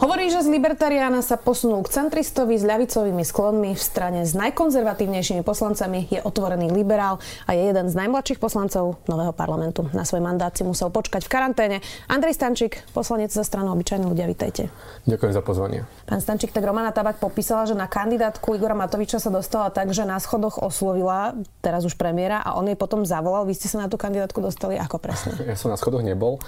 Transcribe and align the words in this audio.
Hovorí, 0.00 0.32
že 0.32 0.40
z 0.40 0.48
libertariána 0.48 1.20
sa 1.20 1.36
posunul 1.36 1.84
k 1.84 1.92
centristovi 1.92 2.56
s 2.56 2.64
ľavicovými 2.64 3.20
sklonmi 3.20 3.76
v 3.76 3.82
strane 3.84 4.24
s 4.24 4.32
najkonzervatívnejšími 4.32 5.44
poslancami, 5.44 6.08
je 6.08 6.24
otvorený 6.24 6.72
liberál 6.72 7.20
a 7.44 7.52
je 7.52 7.68
jeden 7.68 7.84
z 7.84 8.00
najmladších 8.00 8.40
poslancov 8.40 8.96
nového 9.04 9.36
parlamentu. 9.36 9.92
Na 9.92 10.08
svoj 10.08 10.24
mandát 10.24 10.56
si 10.56 10.64
musel 10.64 10.88
počkať 10.88 11.28
v 11.28 11.32
karanténe. 11.36 11.76
Andrej 12.08 12.40
Stančík, 12.40 12.80
poslanec 12.96 13.28
za 13.28 13.44
stranu 13.44 13.76
Obyčajní 13.76 14.08
ľudia, 14.08 14.24
vítajte. 14.24 14.72
Ďakujem 15.04 15.36
za 15.36 15.44
pozvanie. 15.44 15.84
Pán 16.08 16.24
Stančík, 16.24 16.56
tak 16.56 16.64
Romana 16.64 16.96
Tabak 16.96 17.20
popísala, 17.20 17.68
že 17.68 17.76
na 17.76 17.84
kandidátku 17.84 18.56
Igora 18.56 18.72
Matoviča 18.72 19.20
sa 19.20 19.28
dostala 19.28 19.68
tak, 19.68 19.92
že 19.92 20.08
na 20.08 20.16
schodoch 20.16 20.64
oslovila 20.64 21.36
teraz 21.60 21.84
už 21.84 22.00
premiéra 22.00 22.40
a 22.40 22.56
on 22.56 22.64
jej 22.72 22.78
potom 22.80 23.04
zavolal. 23.04 23.44
Vy 23.44 23.52
ste 23.52 23.68
sa 23.68 23.84
na 23.84 23.92
tú 23.92 24.00
kandidátku 24.00 24.40
dostali 24.40 24.80
ako 24.80 24.96
presne? 24.96 25.36
Ja 25.44 25.60
som 25.60 25.68
na 25.68 25.76
schodoch 25.76 26.00
nebol. 26.00 26.40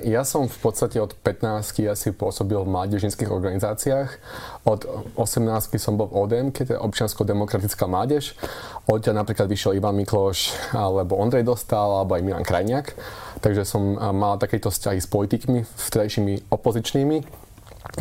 Ja 0.00 0.24
som 0.24 0.48
v 0.48 0.58
podstate 0.64 0.96
od 0.96 1.12
15 1.12 1.92
asi 1.92 2.08
pôsobil 2.16 2.36
pôsobil 2.38 2.62
v 2.62 2.70
mládežnických 2.70 3.34
organizáciách. 3.34 4.14
Od 4.62 4.86
18 5.18 5.74
som 5.74 5.98
bol 5.98 6.06
v 6.06 6.22
ODM, 6.22 6.48
keď 6.54 6.66
je 6.70 6.78
občiansko-demokratická 6.78 7.90
mládež. 7.90 8.38
Odtiaľ 8.86 9.26
napríklad 9.26 9.50
vyšiel 9.50 9.74
Ivan 9.74 9.98
Mikloš, 9.98 10.54
alebo 10.70 11.18
Ondrej 11.18 11.42
Dostal, 11.42 11.98
alebo 11.98 12.14
aj 12.14 12.22
Milan 12.22 12.46
Krajniak. 12.46 12.94
Takže 13.42 13.66
som 13.66 13.98
mal 14.14 14.38
takéto 14.38 14.70
vzťahy 14.70 15.02
s 15.02 15.10
politikmi, 15.10 15.66
vtedajšími 15.66 16.46
opozičnými. 16.46 17.26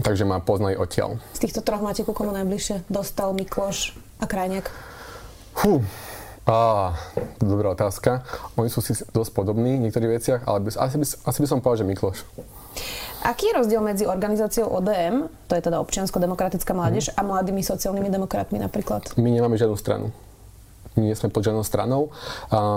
Takže 0.05 0.29
ma 0.29 0.38
poznali 0.38 0.77
odtiaľ. 0.77 1.17
Z 1.33 1.49
týchto 1.49 1.65
troch 1.65 1.81
máte 1.81 2.05
ku 2.05 2.13
komu 2.13 2.29
najbližšie? 2.29 2.85
Dostal, 2.93 3.33
Mikloš 3.33 3.97
a 4.22 4.29
Krajniak? 4.29 4.69
Fú, 5.57 5.81
Á, 6.45 6.95
dobrá 7.44 7.73
otázka. 7.75 8.23
Oni 8.55 8.69
sú 8.72 8.79
si 8.79 8.95
dosť 9.11 9.35
podobní 9.35 9.81
v 9.81 9.89
niektorých 9.89 10.13
veciach, 10.16 10.41
ale 10.47 10.63
by, 10.63 10.79
asi, 10.79 10.95
by, 10.95 11.05
asi 11.27 11.39
by 11.44 11.47
som 11.49 11.59
povedal, 11.59 11.83
že 11.83 11.89
Mikloš. 11.91 12.17
Aký 13.28 13.52
je 13.52 13.59
rozdiel 13.59 13.83
medzi 13.83 14.08
organizáciou 14.08 14.72
ODM, 14.72 15.28
to 15.52 15.59
je 15.59 15.61
teda 15.67 15.83
občiansko-demokratická 15.83 16.72
mládež, 16.72 17.11
mm. 17.11 17.20
a 17.20 17.22
mladými 17.28 17.59
sociálnymi 17.59 18.08
demokratmi 18.08 18.56
napríklad? 18.56 19.11
My 19.19 19.28
nemáme 19.28 19.59
žiadnu 19.59 19.75
stranu 19.75 20.16
nie 20.97 21.14
sme 21.14 21.30
pod 21.30 21.45
žiadnou 21.45 21.61
stranou. 21.61 22.09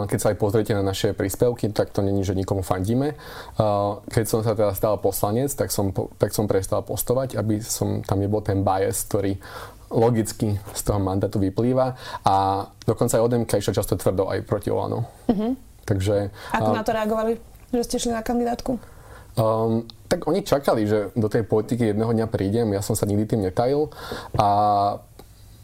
Keď 0.07 0.19
sa 0.21 0.29
aj 0.33 0.37
pozriete 0.37 0.77
na 0.77 0.85
naše 0.85 1.17
príspevky, 1.17 1.73
tak 1.73 1.91
to 1.91 2.05
není, 2.05 2.21
že 2.21 2.37
nikomu 2.37 2.61
fandíme. 2.61 3.17
Keď 4.13 4.25
som 4.29 4.45
sa 4.45 4.53
teda 4.53 4.77
stal 4.77 5.01
poslanec, 5.01 5.49
tak 5.57 5.73
som, 5.73 5.91
tak 6.21 6.37
som 6.37 6.45
prestal 6.45 6.85
postovať, 6.85 7.41
aby 7.41 7.65
som 7.65 8.05
tam 8.05 8.21
nebol 8.21 8.45
ten 8.45 8.61
bias, 8.61 9.09
ktorý 9.09 9.41
logicky 9.91 10.55
z 10.77 10.81
toho 10.87 11.03
mandátu 11.03 11.43
vyplýva. 11.43 11.99
A 12.23 12.69
dokonca 12.87 13.19
aj 13.19 13.25
ODM 13.27 13.45
išlo 13.49 13.75
často 13.75 13.99
tvrdo 13.99 14.31
aj 14.31 14.47
proti 14.47 14.71
Olano. 14.71 15.09
Mm-hmm. 15.27 15.53
Takže, 15.89 16.17
Ako 16.55 16.71
na 16.71 16.87
to 16.87 16.95
reagovali, 16.95 17.33
že 17.75 17.83
ste 17.83 17.97
šli 17.99 18.15
na 18.15 18.23
kandidátku? 18.23 18.79
Um, 19.39 19.87
tak 20.11 20.27
oni 20.27 20.43
čakali, 20.43 20.91
že 20.91 21.15
do 21.15 21.31
tej 21.31 21.47
politiky 21.47 21.95
jedného 21.95 22.11
dňa 22.11 22.27
prídem, 22.27 22.75
ja 22.75 22.83
som 22.83 22.99
sa 22.99 23.07
nikdy 23.07 23.31
tým 23.31 23.47
netajil 23.47 23.95
a 24.35 24.49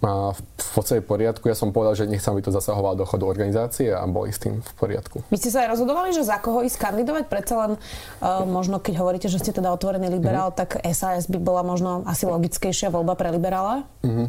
a 0.07 0.37
v 0.37 0.71
podstate 0.77 1.01
v 1.01 1.09
poriadku. 1.09 1.49
Ja 1.49 1.57
som 1.57 1.73
povedal, 1.73 1.97
že 1.97 2.05
nechcem, 2.05 2.29
aby 2.31 2.45
to 2.45 2.53
zasahovalo 2.53 3.01
do 3.01 3.09
chodu 3.09 3.27
organizácie 3.27 3.91
a 3.91 4.05
boli 4.05 4.29
s 4.29 4.39
tým 4.39 4.61
v 4.61 4.73
poriadku. 4.77 5.25
Vy 5.33 5.41
ste 5.41 5.51
sa 5.51 5.65
aj 5.65 5.73
rozhodovali, 5.73 6.13
že 6.13 6.23
za 6.23 6.37
koho 6.39 6.61
ísť 6.63 6.79
kandidovať? 6.79 7.25
Predsa 7.27 7.55
len 7.65 7.73
uh, 7.75 8.45
možno, 8.45 8.77
keď 8.79 9.03
hovoríte, 9.03 9.27
že 9.33 9.41
ste 9.41 9.57
teda 9.57 9.73
otvorený 9.73 10.13
liberál, 10.13 10.53
mm-hmm. 10.53 10.61
tak 10.63 10.85
SAS 10.93 11.27
by 11.27 11.41
bola 11.41 11.65
možno 11.65 12.05
asi 12.05 12.29
logickejšia 12.29 12.93
voľba 12.93 13.17
pre 13.17 13.33
liberála? 13.33 13.89
Mm-hmm. 14.05 14.27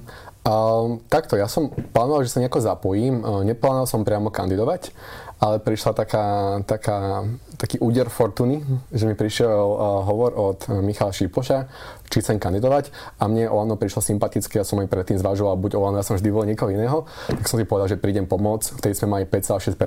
Uh, 0.47 1.03
takto, 1.11 1.35
ja 1.35 1.52
som 1.52 1.67
plánoval, 1.69 2.23
že 2.23 2.31
sa 2.31 2.39
nejako 2.39 2.63
zapojím. 2.63 3.19
Neplánoval 3.43 3.91
som 3.91 4.08
priamo 4.08 4.31
kandidovať 4.31 4.95
ale 5.37 5.61
prišla 5.61 5.93
taká, 5.93 6.25
taká, 6.65 7.25
taký 7.61 7.77
úder 7.77 8.09
fortuny, 8.09 8.65
že 8.89 9.05
mi 9.05 9.14
prišiel 9.14 9.53
uh, 9.53 10.02
hovor 10.09 10.33
od 10.33 10.59
Michala 10.81 11.14
Šípoša, 11.14 11.70
či 12.09 12.25
chcem 12.25 12.42
kandidovať. 12.42 12.89
A 13.21 13.30
mne 13.30 13.45
Olano 13.52 13.77
prišlo 13.77 14.02
sympatické, 14.02 14.58
ja 14.58 14.65
som 14.65 14.81
aj 14.81 14.89
predtým 14.89 15.21
zvažoval, 15.21 15.59
buď 15.61 15.77
Olano, 15.77 16.02
ja 16.02 16.05
som 16.08 16.17
vždy 16.17 16.30
bol 16.33 16.48
niekoho 16.48 16.73
iného, 16.73 17.05
tak 17.30 17.45
som 17.45 17.61
si 17.61 17.70
povedal, 17.70 17.92
že 17.93 18.02
prídem 18.02 18.25
pomôcť, 18.25 18.81
vtedy 18.81 18.93
sme 18.98 19.14
mali 19.14 19.23
5,6%, 19.30 19.77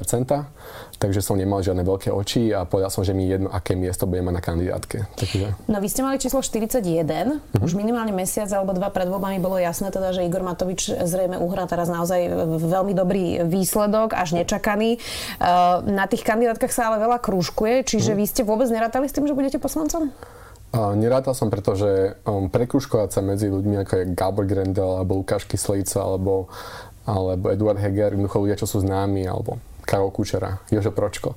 takže 1.01 1.25
som 1.25 1.41
nemal 1.41 1.65
žiadne 1.65 1.81
veľké 1.81 2.13
oči 2.13 2.53
a 2.53 2.69
povedal 2.69 2.93
som, 2.93 3.01
že 3.01 3.17
mi 3.17 3.25
jedno, 3.25 3.49
aké 3.49 3.73
miesto 3.73 4.05
budem 4.05 4.29
mať 4.29 4.35
na 4.37 4.43
kandidátke. 4.45 5.09
Takže... 5.17 5.57
No 5.65 5.81
vy 5.81 5.89
ste 5.89 6.05
mali 6.05 6.21
číslo 6.21 6.45
41, 6.45 6.85
uh-huh. 6.85 7.65
už 7.65 7.73
minimálne 7.73 8.13
mesiac 8.13 8.53
alebo 8.53 8.77
dva 8.77 8.93
pred 8.93 9.09
voľbami 9.09 9.41
bolo 9.41 9.57
jasné 9.57 9.89
teda, 9.89 10.13
že 10.13 10.29
Igor 10.29 10.45
Matovič 10.45 10.93
zrejme 10.93 11.41
uhrá 11.41 11.65
teraz 11.65 11.89
naozaj 11.89 12.29
veľmi 12.61 12.93
dobrý 12.93 13.49
výsledok, 13.49 14.13
až 14.13 14.37
nečakaný. 14.37 15.01
Uh, 15.41 15.81
na 15.89 16.05
tých 16.05 16.21
kandidátkach 16.21 16.71
sa 16.71 16.93
ale 16.93 17.01
veľa 17.01 17.17
krúžkuje, 17.25 17.89
čiže 17.89 18.13
uh-huh. 18.13 18.21
vy 18.21 18.25
ste 18.29 18.43
vôbec 18.45 18.69
nerátali 18.69 19.09
s 19.09 19.17
tým, 19.17 19.25
že 19.25 19.33
budete 19.33 19.57
poslancom? 19.57 20.13
A 20.71 20.95
nerátal 20.95 21.35
som, 21.35 21.51
pretože 21.51 22.15
um, 22.29 22.47
prekruškovať 22.47 23.09
sa 23.11 23.21
medzi 23.25 23.51
ľuďmi 23.51 23.83
ako 23.83 23.93
je 23.97 24.05
Gabor 24.15 24.47
Grendel, 24.47 25.01
alebo 25.01 25.19
Lukáš 25.19 25.49
Kyslejca, 25.49 25.99
alebo, 25.99 26.47
alebo 27.09 27.51
Eduard 27.51 27.81
Heger, 27.81 28.15
jednoducho 28.15 28.39
ľudia, 28.39 28.61
čo 28.61 28.71
sú 28.71 28.79
známi, 28.85 29.27
alebo 29.27 29.59
Karol 29.91 30.11
Kučera, 30.15 30.57
Jožo 30.71 30.91
Pročko 30.91 31.35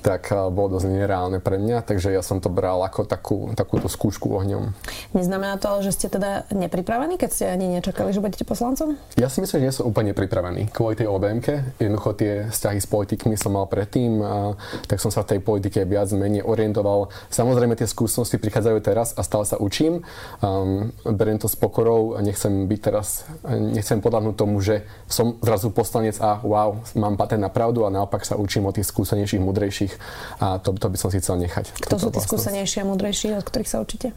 tak 0.00 0.30
eh, 0.30 0.38
bolo 0.50 0.78
dosť 0.78 0.86
nereálne 0.88 1.38
pre 1.42 1.58
mňa, 1.58 1.84
takže 1.84 2.14
ja 2.14 2.22
som 2.22 2.38
to 2.38 2.50
bral 2.50 2.82
ako 2.82 3.04
takú, 3.04 3.52
takúto 3.54 3.90
skúšku 3.90 4.30
ohňom. 4.30 4.72
Neznamená 5.12 5.58
to, 5.58 5.82
že 5.82 5.94
ste 5.94 6.06
teda 6.08 6.48
nepripravení, 6.54 7.18
keď 7.18 7.30
ste 7.30 7.44
ani 7.50 7.78
nečakali, 7.78 8.14
že 8.14 8.22
budete 8.22 8.44
poslancom? 8.46 8.96
Ja 9.18 9.28
si 9.28 9.42
myslím, 9.42 9.62
že 9.62 9.66
nie 9.68 9.74
som 9.74 9.88
úplne 9.88 10.12
pripravený 10.14 10.70
kvôli 10.72 10.98
tej 10.98 11.08
obm 11.10 11.40
Jednoducho 11.78 12.10
tie 12.18 12.32
vzťahy 12.50 12.78
s 12.82 12.88
politikmi 12.88 13.36
som 13.38 13.54
mal 13.54 13.68
predtým, 13.70 14.12
a 14.24 14.56
tak 14.90 14.98
som 14.98 15.12
sa 15.12 15.22
v 15.22 15.36
tej 15.36 15.40
politike 15.44 15.84
viac 15.84 16.10
menej 16.10 16.42
orientoval. 16.42 17.12
Samozrejme 17.28 17.76
tie 17.78 17.86
skúsenosti 17.86 18.40
prichádzajú 18.40 18.78
teraz 18.80 19.14
a 19.14 19.22
stále 19.22 19.44
sa 19.44 19.60
učím. 19.60 20.02
Um, 20.40 20.90
beriem 21.04 21.38
to 21.38 21.46
s 21.46 21.54
pokorou 21.54 22.16
a 22.16 22.24
nechcem 22.24 22.66
byť 22.66 22.80
teraz, 22.80 23.28
nechcem 23.46 24.00
podľahnúť 24.00 24.34
tomu, 24.34 24.58
že 24.64 24.88
som 25.06 25.36
zrazu 25.44 25.70
poslanec 25.70 26.18
a 26.18 26.40
wow, 26.42 26.80
mám 26.96 27.20
patent 27.20 27.42
na 27.44 27.52
pravdu 27.52 27.84
a 27.84 27.92
naopak 27.92 28.24
sa 28.24 28.34
učím 28.34 28.66
od 28.66 28.76
tých 28.80 28.88
skúsenejších, 28.88 29.42
mudrejších 29.42 29.87
mudrejších 29.88 30.40
a 30.40 30.58
to, 30.58 30.72
to 30.76 30.86
by 30.88 30.98
som 30.98 31.08
si 31.10 31.18
chcel 31.20 31.36
nechať. 31.40 31.64
Kto 31.88 31.96
sú 31.98 32.08
tí 32.12 32.20
skúsenejší 32.20 32.84
a 32.84 32.86
mudrejší, 32.86 33.34
od 33.34 33.44
ktorých 33.44 33.70
sa 33.70 33.78
učíte? 33.80 34.12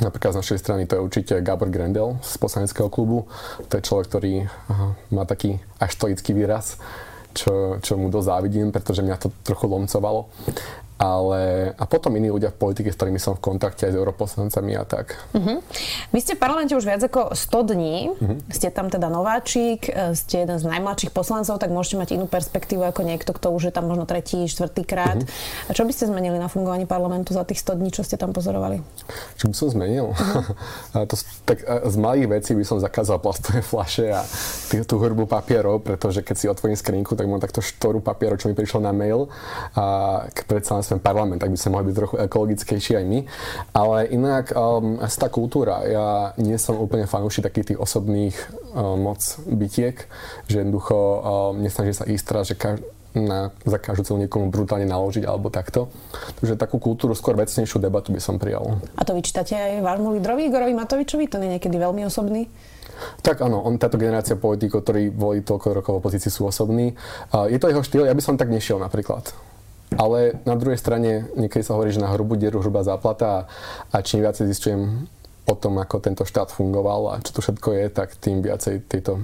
Napríklad 0.00 0.32
z 0.32 0.40
našej 0.40 0.58
strany 0.62 0.82
to 0.86 0.96
je 0.96 1.04
určite 1.04 1.34
Gabor 1.44 1.68
Grendel 1.68 2.16
z 2.24 2.32
poslaneckého 2.40 2.88
klubu. 2.88 3.28
To 3.68 3.72
je 3.76 3.82
človek, 3.84 4.06
ktorý 4.08 4.32
aha, 4.46 4.96
má 5.12 5.28
taký 5.28 5.60
až 5.76 5.90
stoický 5.92 6.32
výraz, 6.32 6.80
čo, 7.36 7.76
čo 7.84 8.00
mu 8.00 8.08
dosť 8.08 8.26
závidím, 8.26 8.72
pretože 8.72 9.04
mňa 9.04 9.16
to 9.20 9.28
trochu 9.44 9.68
lomcovalo 9.68 10.30
ale 11.00 11.72
a 11.80 11.84
potom 11.88 12.12
iní 12.20 12.28
ľudia 12.28 12.52
v 12.52 12.60
politike, 12.60 12.92
s 12.92 12.96
ktorými 13.00 13.16
som 13.16 13.32
v 13.32 13.40
kontakte 13.40 13.88
aj 13.88 13.96
s 13.96 13.96
europoslancami 13.96 14.76
a 14.76 14.84
tak. 14.84 15.16
Uh-huh. 15.32 15.64
Vy 16.12 16.18
ste 16.20 16.36
v 16.36 16.44
parlamente 16.44 16.76
už 16.76 16.84
viac 16.84 17.00
ako 17.00 17.32
100 17.32 17.72
dní, 17.72 17.96
uh-huh. 18.12 18.36
ste 18.52 18.68
tam 18.68 18.92
teda 18.92 19.08
nováčik, 19.08 19.88
e, 19.88 20.12
ste 20.12 20.44
jeden 20.44 20.60
z 20.60 20.68
najmladších 20.68 21.16
poslancov, 21.16 21.56
tak 21.56 21.72
môžete 21.72 21.96
mať 21.96 22.08
inú 22.20 22.28
perspektívu 22.28 22.84
ako 22.84 23.08
niekto, 23.08 23.32
kto 23.32 23.48
už 23.48 23.62
je 23.68 23.72
tam 23.72 23.88
možno 23.88 24.04
tretí, 24.04 24.44
štvrtý 24.44 24.84
krát. 24.84 25.24
Uh-huh. 25.24 25.68
A 25.68 25.70
čo 25.72 25.88
by 25.88 25.92
ste 25.96 26.04
zmenili 26.04 26.36
na 26.36 26.52
fungovaní 26.52 26.84
parlamentu 26.84 27.32
za 27.32 27.48
tých 27.48 27.64
100 27.64 27.80
dní, 27.80 27.88
čo 27.96 28.04
ste 28.04 28.20
tam 28.20 28.36
pozorovali? 28.36 28.84
Čo 29.40 29.48
by 29.48 29.54
som 29.56 29.72
zmenil? 29.72 30.12
Uh-huh. 30.30 31.06
to, 31.08 31.16
tak 31.44 31.62
z 31.64 31.96
malých 31.96 32.28
vecí 32.28 32.52
by 32.54 32.64
som 32.64 32.78
zakázal 32.80 33.18
plastové 33.22 33.60
flaše 33.64 34.12
a 34.12 34.22
tú, 34.68 34.82
tú 34.84 34.96
hrbu 35.00 35.24
papierov, 35.26 35.82
pretože 35.82 36.20
keď 36.20 36.36
si 36.36 36.46
otvorím 36.46 36.76
skrinku, 36.76 37.16
tak 37.16 37.26
mám 37.26 37.40
takto 37.40 37.64
štoru 37.64 38.02
papierov, 38.02 38.38
čo 38.38 38.50
mi 38.50 38.54
prišlo 38.54 38.84
na 38.84 38.92
mail 38.92 39.30
a 39.74 40.26
predsa 40.46 40.82
sme 40.90 40.98
parlament, 40.98 41.38
tak 41.38 41.54
by 41.54 41.58
sme 41.58 41.78
mohli 41.78 41.86
byť 41.90 41.96
trochu 41.96 42.16
ekologickejší 42.26 42.92
aj 42.98 43.04
my. 43.06 43.20
Ale 43.72 43.96
inak 44.10 44.50
um, 44.52 44.98
tá 44.98 45.28
kultúra, 45.30 45.86
ja 45.86 46.08
nie 46.40 46.58
som 46.58 46.74
úplne 46.80 47.06
fanúšik 47.06 47.46
takých 47.46 47.74
tých 47.74 47.78
osobných 47.78 48.34
um, 48.74 48.98
moc 49.06 49.22
bytiek, 49.46 49.96
že 50.50 50.66
jednoducho 50.66 50.96
um, 50.96 51.20
nesnažím 51.62 51.94
sa 51.94 52.04
ísť 52.08 52.24
teraz, 52.26 52.44
že 52.50 52.56
kaž- 52.58 52.82
na, 53.14 53.50
za 53.66 53.78
každú 53.78 54.06
cenu 54.06 54.18
niekomu 54.26 54.54
brutálne 54.54 54.86
naložiť 54.86 55.26
alebo 55.26 55.50
takto. 55.50 55.90
Takže 56.38 56.54
takú 56.54 56.78
kultúru, 56.78 57.14
skôr 57.18 57.34
vecnejšiu 57.34 57.82
debatu 57.82 58.14
by 58.14 58.22
som 58.22 58.38
prijal. 58.38 58.78
A 58.94 59.02
to 59.02 59.18
vyčítate 59.18 59.58
aj 59.58 59.82
vášmu 59.82 60.14
lídrovi 60.14 60.46
Igorovi 60.46 60.74
Matovičovi? 60.78 61.26
To 61.26 61.42
je 61.42 61.58
niekedy 61.58 61.74
veľmi 61.74 62.06
osobný? 62.06 62.46
Tak 63.24 63.40
áno, 63.40 63.64
on, 63.64 63.80
táto 63.80 63.96
generácia 63.96 64.36
politikov, 64.36 64.84
ktorí 64.84 65.08
boli 65.08 65.40
toľko 65.40 65.66
rokov 65.72 65.92
v 65.96 66.00
opozícii, 66.04 66.30
sú 66.30 66.46
osobní. 66.46 66.92
Uh, 67.32 67.48
je 67.48 67.56
to 67.56 67.72
jeho 67.72 67.82
štýl, 67.82 68.04
ja 68.04 68.14
by 68.14 68.22
som 68.22 68.36
tak 68.36 68.52
nešiel 68.52 68.76
napríklad. 68.76 69.32
Ale 69.98 70.38
na 70.46 70.54
druhej 70.54 70.78
strane 70.78 71.26
niekedy 71.34 71.66
sa 71.66 71.74
hovorí, 71.74 71.90
že 71.90 72.02
na 72.02 72.12
hrubú 72.14 72.38
dieru 72.38 72.62
hrubá 72.62 72.86
záplata 72.86 73.26
a, 73.26 73.46
a 73.90 73.96
čím 74.06 74.22
viacej 74.22 74.46
zistujem 74.46 75.10
o 75.50 75.54
tom, 75.58 75.82
ako 75.82 75.98
tento 75.98 76.22
štát 76.22 76.54
fungoval 76.54 77.10
a 77.10 77.14
čo 77.18 77.34
to 77.34 77.40
všetko 77.42 77.68
je, 77.74 77.84
tak 77.90 78.14
tým 78.22 78.38
viacej 78.38 78.86
tejto 78.86 79.18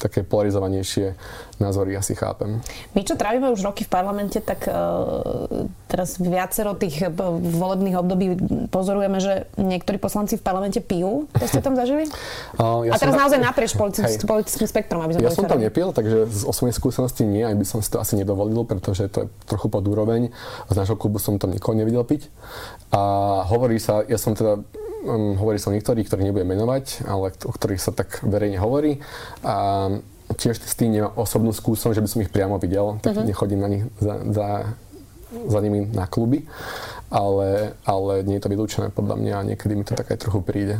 také 0.00 0.24
polarizovanejšie 0.24 1.12
názory 1.60 1.92
asi 1.92 2.16
chápem. 2.16 2.64
My, 2.96 3.04
čo 3.04 3.20
trávime 3.20 3.52
už 3.52 3.60
roky 3.60 3.84
v 3.84 3.92
parlamente, 3.92 4.40
tak 4.40 4.64
uh, 4.64 5.68
teraz 5.92 6.16
viacero 6.16 6.72
tých 6.72 7.04
e, 7.04 7.12
volebných 7.60 8.00
období 8.00 8.26
pozorujeme, 8.72 9.20
že 9.20 9.44
niektorí 9.60 10.00
poslanci 10.00 10.40
v 10.40 10.42
parlamente 10.42 10.80
pijú. 10.80 11.28
To 11.36 11.44
ste 11.44 11.60
tam 11.60 11.76
zažili? 11.76 12.08
Uh, 12.60 12.84
ja 12.84 12.92
A 12.92 13.00
teraz 13.00 13.16
naozaj 13.16 13.40
naprieč 13.40 13.72
politi- 13.72 14.04
politickým 14.20 14.68
spektrom, 14.68 15.00
aby 15.00 15.16
sme 15.16 15.24
Ja 15.24 15.32
som 15.32 15.48
tam 15.48 15.64
nepil, 15.64 15.96
takže 15.96 16.28
z 16.28 16.42
osobnej 16.44 16.76
skúsenosti 16.76 17.24
nie, 17.24 17.40
aj 17.40 17.56
by 17.56 17.64
som 17.64 17.78
si 17.80 17.88
to 17.88 17.96
asi 17.96 18.20
nedovolil, 18.20 18.68
pretože 18.68 19.08
to 19.08 19.24
je 19.24 19.26
trochu 19.48 19.72
pod 19.72 19.80
úroveň. 19.88 20.28
Z 20.68 20.74
nášho 20.76 21.00
klubu 21.00 21.16
som 21.16 21.40
tam 21.40 21.56
nikoho 21.56 21.72
nevidel 21.72 22.04
piť. 22.04 22.28
A 22.92 23.00
hovorí 23.48 23.80
sa, 23.80 24.04
ja 24.04 24.20
som 24.20 24.36
teda 24.36 24.60
um, 25.04 25.36
hovorí 25.40 25.56
sa 25.60 25.70
o 25.70 25.76
niektorých, 25.76 26.06
ktorých 26.06 26.28
nebudem 26.30 26.48
menovať, 26.56 27.04
ale 27.08 27.32
o 27.32 27.52
ktorých 27.52 27.80
sa 27.80 27.92
tak 27.92 28.20
verejne 28.24 28.60
hovorí. 28.60 29.00
A 29.44 29.88
tiež 30.34 30.62
s 30.62 30.78
tým 30.78 30.94
nemám 30.94 31.16
osobnú 31.18 31.50
skúsenosť, 31.50 31.96
že 31.98 32.04
by 32.04 32.10
som 32.10 32.22
ich 32.22 32.30
priamo 32.30 32.56
videl, 32.62 33.02
tak 33.02 33.18
uh-huh. 33.18 33.26
nechodím 33.26 33.60
na 33.60 33.68
nich 33.68 33.84
za, 33.98 34.14
za, 34.30 34.48
za 35.34 35.58
nimi 35.58 35.90
na 35.90 36.06
kluby, 36.06 36.46
ale, 37.10 37.74
ale 37.82 38.22
nie 38.22 38.38
je 38.38 38.44
to 38.46 38.52
vylúčené 38.52 38.94
podľa 38.94 39.16
mňa 39.18 39.34
a 39.34 39.46
niekedy 39.54 39.72
mi 39.74 39.82
to 39.82 39.98
tak 39.98 40.10
aj 40.14 40.22
trochu 40.22 40.40
príde. 40.46 40.78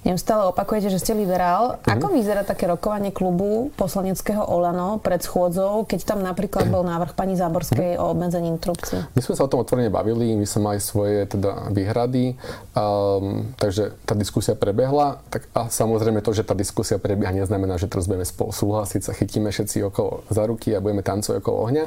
Neustále 0.00 0.48
opakujete, 0.48 0.88
že 0.88 0.98
ste 1.00 1.12
liberál. 1.12 1.76
Mm-hmm. 1.76 1.92
Ako 2.00 2.06
vyzerá 2.12 2.42
také 2.42 2.64
rokovanie 2.64 3.12
klubu 3.12 3.68
poslaneckého 3.76 4.40
Olano 4.40 4.96
pred 4.96 5.20
schôdzou, 5.20 5.84
keď 5.84 6.16
tam 6.16 6.24
napríklad 6.24 6.72
bol 6.72 6.80
návrh 6.80 7.12
pani 7.12 7.36
Záborskej 7.36 7.96
mm-hmm. 7.96 8.02
o 8.02 8.12
obmedzení 8.16 8.48
interrupcií? 8.48 9.04
My 9.12 9.20
sme 9.20 9.36
sa 9.36 9.44
o 9.44 9.50
tom 9.52 9.60
otvorene 9.60 9.92
bavili, 9.92 10.32
my 10.34 10.46
sme 10.48 10.72
mali 10.72 10.80
svoje 10.80 11.28
teda 11.28 11.68
výhrady, 11.68 12.34
um, 12.72 13.52
takže 13.60 13.92
tá 14.08 14.16
diskusia 14.16 14.56
prebehla. 14.56 15.20
Tak 15.28 15.52
a 15.52 15.68
samozrejme 15.68 16.24
to, 16.24 16.32
že 16.32 16.48
tá 16.48 16.56
diskusia 16.56 16.96
prebieha, 16.96 17.36
neznamená, 17.36 17.76
že 17.76 17.86
teraz 17.86 18.08
budeme 18.08 18.24
spolu 18.24 18.56
súhlasiť, 18.56 19.00
sa 19.04 19.12
chytíme 19.12 19.52
všetci 19.52 19.84
okolo 19.92 20.24
za 20.32 20.42
ruky 20.48 20.72
a 20.72 20.80
budeme 20.80 21.04
tancovať 21.04 21.44
okolo 21.44 21.56
ohňa, 21.68 21.84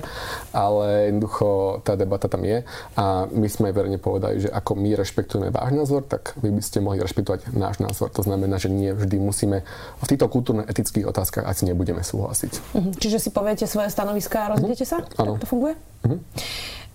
ale 0.54 1.10
jednoducho 1.10 1.82
tá 1.82 1.98
debata 1.98 2.30
tam 2.30 2.46
je 2.46 2.62
a 2.94 3.26
my 3.30 3.48
sme 3.50 3.70
aj 3.72 3.76
verejne 3.76 4.00
povedali, 4.00 4.46
že 4.46 4.50
ako 4.54 4.78
my 4.78 4.90
rešpektujeme 4.94 5.50
váš 5.50 5.72
názor, 5.74 6.06
tak 6.06 6.38
vy 6.40 6.54
by 6.54 6.62
ste 6.62 6.84
mohli 6.84 7.02
rešpektovať 7.02 7.56
náš 7.64 7.80
názor. 7.80 8.12
To 8.12 8.28
znamená, 8.28 8.60
že 8.60 8.68
nie 8.68 8.92
vždy 8.92 9.24
musíme 9.24 9.64
v 10.04 10.06
týchto 10.06 10.28
kultúrno-etických 10.28 11.08
otázkach 11.08 11.48
asi 11.48 11.64
nebudeme 11.64 12.04
súhlasiť. 12.04 12.52
Uh-huh. 12.76 12.92
Čiže 13.00 13.24
si 13.24 13.30
poviete 13.32 13.64
svoje 13.64 13.88
stanoviská 13.88 14.52
a 14.52 14.60
rozhodnete 14.60 14.84
uh-huh. 14.84 15.08
sa? 15.08 15.22
Áno. 15.24 15.40
Tak 15.40 15.48
to 15.48 15.50
funguje? 15.50 15.74
Uh-huh. 16.04 16.20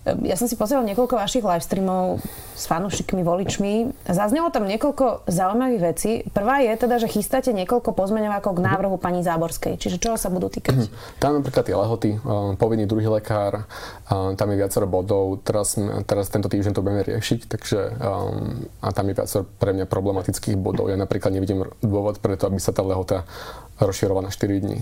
Ja 0.07 0.39
som 0.39 0.47
si 0.47 0.55
pozrel 0.55 0.79
niekoľko 0.87 1.19
vašich 1.19 1.43
live 1.43 1.61
streamov 1.61 2.23
s 2.55 2.65
fanúšikmi, 2.71 3.19
voličmi. 3.19 3.73
Zaznelo 4.07 4.47
tam 4.47 4.63
niekoľko 4.65 5.27
zaujímavých 5.27 5.81
vecí. 5.83 6.11
Prvá 6.31 6.63
je 6.63 6.71
teda, 6.79 7.03
že 7.03 7.11
chystáte 7.11 7.51
niekoľko 7.51 7.91
pozmeňovákov 7.93 8.57
k 8.57 8.63
návrhu 8.63 8.95
pani 8.95 9.21
Záborskej. 9.21 9.75
Čiže 9.75 9.99
čoho 9.99 10.15
sa 10.15 10.31
budú 10.31 10.47
týkať? 10.47 10.87
Tam 11.19 11.37
napríklad 11.37 11.67
tie 11.67 11.75
lehoty, 11.75 12.15
povinný 12.55 12.87
druhý 12.87 13.11
lekár, 13.11 13.67
tam 14.09 14.47
je 14.49 14.57
viacero 14.57 14.87
bodov. 14.87 15.43
Teraz, 15.43 15.75
teraz 16.07 16.31
tento 16.31 16.47
týždeň 16.47 16.73
to 16.73 16.81
budeme 16.81 17.03
riešiť, 17.03 17.39
takže 17.45 17.79
a 18.79 18.87
tam 18.95 19.05
je 19.11 19.13
viacero 19.13 19.43
pre 19.59 19.75
mňa 19.75 19.85
problematických 19.85 20.55
bodov. 20.57 20.87
Ja 20.89 20.97
napríklad 20.97 21.35
nevidím 21.35 21.67
dôvod 21.83 22.23
preto, 22.23 22.47
aby 22.47 22.57
sa 22.57 22.71
tá 22.71 22.81
lehota 22.81 23.27
rozširovala 23.83 24.27
na 24.27 24.33
4 24.33 24.63
dní 24.63 24.79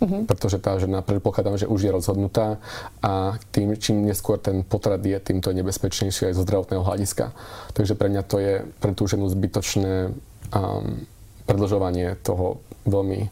uh-huh. 0.00 0.24
pretože 0.24 0.58
tá 0.58 0.76
žena 0.80 1.04
predpokladám, 1.04 1.60
že 1.60 1.70
už 1.70 1.80
je 1.84 1.94
rozhodnutá 1.94 2.56
a 3.04 3.36
tým, 3.52 3.76
čím 3.76 4.08
neskôr 4.08 4.40
ten 4.40 4.64
potrat 4.64 5.04
je, 5.04 5.16
tým 5.20 5.44
to 5.44 5.52
je 5.52 5.60
nebezpečnejšie 5.60 6.32
aj 6.32 6.36
zo 6.40 6.44
zdravotného 6.48 6.82
hľadiska. 6.82 7.36
Takže 7.76 7.94
pre 7.94 8.08
mňa 8.08 8.22
to 8.24 8.36
je 8.40 8.54
pre 8.80 8.92
tú 8.96 9.04
ženu 9.04 9.28
zbytočné 9.28 10.10
um, 10.10 11.04
predlžovanie 11.44 12.16
toho 12.24 12.64
veľmi 12.88 13.28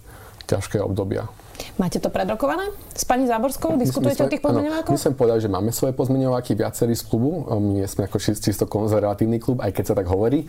ťažkého 0.49 0.85
obdobia. 0.85 1.29
Máte 1.79 2.03
to 2.03 2.11
predrokované 2.11 2.75
s 2.95 3.07
pani 3.07 3.31
Záborskou? 3.31 3.79
Diskutujete 3.79 4.27
o 4.27 4.31
tých 4.31 4.43
pozmeňovákoch? 4.43 4.91
My 4.91 4.99
sme 4.99 5.15
povedali, 5.15 5.41
že 5.43 5.51
máme 5.51 5.71
svoje 5.71 5.95
pozmeňováky 5.95 6.59
viacerí 6.59 6.95
z 6.99 7.07
klubu. 7.07 7.47
My 7.59 7.87
sme 7.87 8.11
ako 8.11 8.19
čisto 8.19 8.67
konzervatívny 8.67 9.39
klub, 9.39 9.63
aj 9.63 9.71
keď 9.71 9.85
sa 9.91 9.95
tak 9.95 10.11
hovorí. 10.11 10.47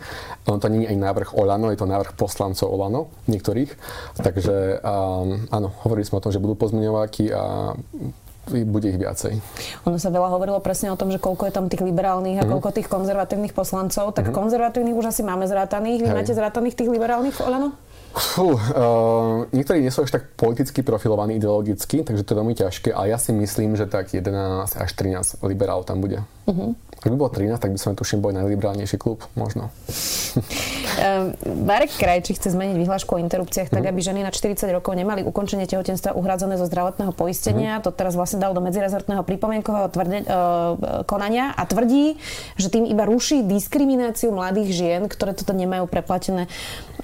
On 0.50 0.58
to 0.58 0.66
nie 0.66 0.86
je 0.86 0.94
aj 0.94 0.98
návrh 0.98 1.28
Olano, 1.38 1.70
je 1.70 1.78
to 1.78 1.86
návrh 1.86 2.18
poslancov 2.18 2.66
Olano, 2.70 3.14
niektorých. 3.30 3.70
Takže 4.18 4.82
um, 4.82 5.46
áno, 5.54 5.70
hovorili 5.86 6.06
sme 6.06 6.18
o 6.18 6.24
tom, 6.24 6.34
že 6.34 6.42
budú 6.42 6.58
pozmeňováky 6.58 7.30
a 7.30 7.74
bude 8.50 8.90
ich 8.90 8.98
viacej. 8.98 9.38
Ono 9.86 9.98
sa 10.00 10.10
veľa 10.10 10.28
hovorilo 10.32 10.58
presne 10.58 10.90
o 10.90 10.98
tom, 10.98 11.12
že 11.14 11.22
koľko 11.22 11.46
je 11.46 11.54
tam 11.54 11.70
tých 11.70 11.86
liberálnych 11.86 12.42
a 12.42 12.44
mm. 12.44 12.50
koľko 12.50 12.68
tých 12.74 12.90
konzervatívnych 12.90 13.54
poslancov. 13.54 14.10
Tak 14.16 14.32
mm. 14.32 14.34
konzervatívnych 14.34 14.96
už 14.96 15.14
asi 15.14 15.22
máme 15.22 15.46
zrátaných. 15.46 16.02
Vy 16.02 16.08
Hej. 16.10 16.16
máte 16.16 16.32
zrátaných 16.34 16.74
tých 16.74 16.90
liberálnych 16.90 17.38
Olano? 17.44 17.78
Uh, 18.10 19.46
niektorí 19.54 19.78
nie 19.78 19.94
sú 19.94 20.02
až 20.02 20.10
tak 20.10 20.34
politicky 20.34 20.82
profilovaní 20.82 21.38
ideologicky, 21.38 22.02
takže 22.02 22.26
to 22.26 22.34
je 22.34 22.40
veľmi 22.42 22.54
ťažké, 22.58 22.90
ale 22.90 23.14
ja 23.14 23.18
si 23.22 23.30
myslím, 23.30 23.78
že 23.78 23.86
tak 23.86 24.10
11 24.10 24.66
až 24.66 24.90
13 24.98 25.46
liberálov 25.46 25.86
tam 25.86 26.02
bude. 26.02 26.26
Uh-huh. 26.50 26.74
Ak 27.00 27.08
by 27.08 27.16
bolo 27.16 27.32
13, 27.32 27.56
tak 27.56 27.72
by 27.72 27.78
sme 27.80 27.96
tuším 27.96 28.20
boli 28.20 28.36
najliberálnejší 28.36 29.00
klub, 29.00 29.24
možno. 29.32 29.72
Um, 31.00 31.32
Marek 31.64 31.96
Krajčí 31.96 32.36
chce 32.36 32.52
zmeniť 32.52 32.76
vyhlášku 32.76 33.16
o 33.16 33.22
interrupciách 33.24 33.72
tak, 33.72 33.88
mhm. 33.88 33.90
aby 33.90 34.00
ženy 34.04 34.20
na 34.20 34.28
40 34.28 34.68
rokov 34.68 34.92
nemali 34.92 35.24
ukončenie 35.24 35.64
tehotenstva 35.64 36.12
uhradzené 36.12 36.60
zo 36.60 36.68
zdravotného 36.68 37.16
poistenia. 37.16 37.80
Mm. 37.80 37.88
To 37.88 37.90
teraz 37.94 38.20
vlastne 38.20 38.36
dal 38.36 38.52
do 38.52 38.60
medzirezortného 38.60 39.24
pripomienkového 39.24 39.88
tvrde, 39.88 40.28
uh, 40.28 40.76
konania 41.08 41.56
a 41.56 41.64
tvrdí, 41.64 42.20
že 42.60 42.68
tým 42.68 42.84
iba 42.84 43.08
ruší 43.08 43.48
diskrimináciu 43.48 44.28
mladých 44.28 44.76
žien, 44.76 45.00
ktoré 45.08 45.32
toto 45.32 45.56
nemajú 45.56 45.88
preplatené 45.88 46.52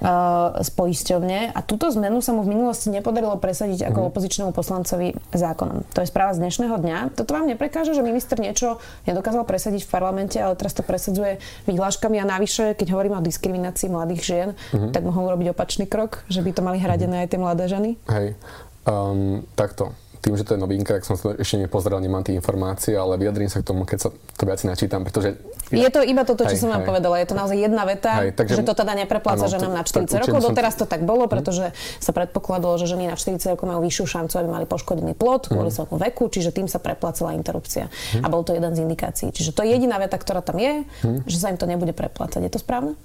uh, 0.03 0.61
z 0.61 0.69
poisťovne. 0.77 1.57
A 1.57 1.59
túto 1.65 1.89
zmenu 1.89 2.21
sa 2.21 2.37
mu 2.37 2.45
v 2.45 2.53
minulosti 2.53 2.93
nepodarilo 2.93 3.33
presadiť 3.41 3.89
ako 3.89 3.99
mm. 4.03 4.07
opozičnému 4.13 4.51
poslancovi 4.53 5.17
zákonom. 5.33 5.89
To 5.97 6.05
je 6.05 6.07
správa 6.11 6.37
z 6.37 6.45
dnešného 6.45 6.75
dňa. 6.77 6.97
Toto 7.17 7.33
vám 7.33 7.49
neprekáže, 7.49 7.97
že 7.97 8.05
minister 8.05 8.37
niečo 8.37 8.77
nedokázal 9.09 9.41
presadiť 9.41 9.86
v 9.87 9.91
parlamente, 9.95 10.35
ale 10.35 10.59
teraz 10.59 10.75
to 10.75 10.83
presadzuje 10.83 11.39
vyhláškami 11.63 12.19
a 12.19 12.27
navyše, 12.27 12.75
keď 12.75 12.91
hovoríme 12.91 13.15
o 13.15 13.23
diskriminácii 13.23 13.87
mladých 13.87 14.21
žien, 14.21 14.49
uh-huh. 14.51 14.91
tak 14.91 15.07
mohol 15.07 15.31
robiť 15.31 15.55
opačný 15.55 15.87
krok, 15.87 16.27
že 16.27 16.43
by 16.43 16.51
to 16.51 16.61
mali 16.61 16.83
hradené 16.83 17.23
uh-huh. 17.23 17.25
aj 17.25 17.31
tie 17.31 17.39
mladé 17.39 17.63
ženy? 17.71 17.91
Hej, 18.11 18.35
um, 18.83 19.47
takto 19.55 19.95
tým, 20.27 20.35
že 20.35 20.43
to 20.43 20.53
je 20.53 20.59
novinka, 20.59 20.91
tak 20.99 21.07
som 21.07 21.15
to 21.15 21.39
ešte 21.39 21.55
nepozeral, 21.55 22.03
nemám 22.03 22.27
tie 22.27 22.35
informácie, 22.35 22.91
ale 22.99 23.15
vyjadrím 23.15 23.47
sa 23.47 23.63
k 23.63 23.71
tomu, 23.71 23.87
keď 23.87 23.97
sa 24.03 24.09
to 24.11 24.43
viac 24.43 24.59
načítam, 24.67 25.07
pretože... 25.07 25.39
Je 25.71 25.87
to 25.87 26.03
iba 26.03 26.27
toto, 26.27 26.43
čo 26.43 26.55
hej, 26.55 26.63
som 26.63 26.71
vám 26.71 26.83
hej. 26.83 26.89
povedala. 26.91 27.15
Je 27.19 27.27
to 27.27 27.35
naozaj 27.35 27.57
jedna 27.59 27.83
veta, 27.87 28.11
hej, 28.23 28.31
takže, 28.35 28.59
že 28.59 28.63
to 28.67 28.73
teda 28.75 28.93
neprepláca 28.95 29.47
ano, 29.47 29.55
ženám 29.55 29.73
na 29.75 29.83
40 29.83 30.07
tak, 30.07 30.19
rokov. 30.27 30.39
Doteraz 30.51 30.73
to 30.75 30.85
tak 30.87 31.07
bolo, 31.07 31.27
mhm. 31.27 31.31
pretože 31.31 31.65
sa 32.03 32.11
predpokladalo, 32.11 32.75
že 32.75 32.91
ženy 32.91 33.07
na 33.07 33.15
40 33.15 33.55
rokov 33.55 33.65
majú 33.67 33.83
vyššiu 33.87 34.05
šancu, 34.07 34.33
aby 34.43 34.47
mali 34.51 34.65
poškodený 34.67 35.15
plod 35.15 35.47
kvôli 35.47 35.71
mm. 35.71 35.75
svojmu 35.75 35.95
veku, 36.11 36.31
čiže 36.31 36.51
tým 36.55 36.67
sa 36.71 36.79
preplácala 36.79 37.35
interrupcia. 37.35 37.91
Mm. 38.15 38.23
A 38.23 38.27
bol 38.27 38.47
to 38.47 38.55
jeden 38.55 38.71
z 38.75 38.83
indikácií. 38.83 39.31
Čiže 39.31 39.51
to 39.55 39.63
je 39.63 39.75
jediná 39.75 39.99
veta, 39.99 40.15
ktorá 40.15 40.39
tam 40.39 40.59
je, 40.59 40.87
mm. 41.03 41.27
že 41.27 41.35
sa 41.39 41.51
im 41.51 41.59
to 41.59 41.67
nebude 41.67 41.91
preplácať. 41.91 42.47
Je 42.47 42.51
to 42.51 42.59
správne? 42.63 42.95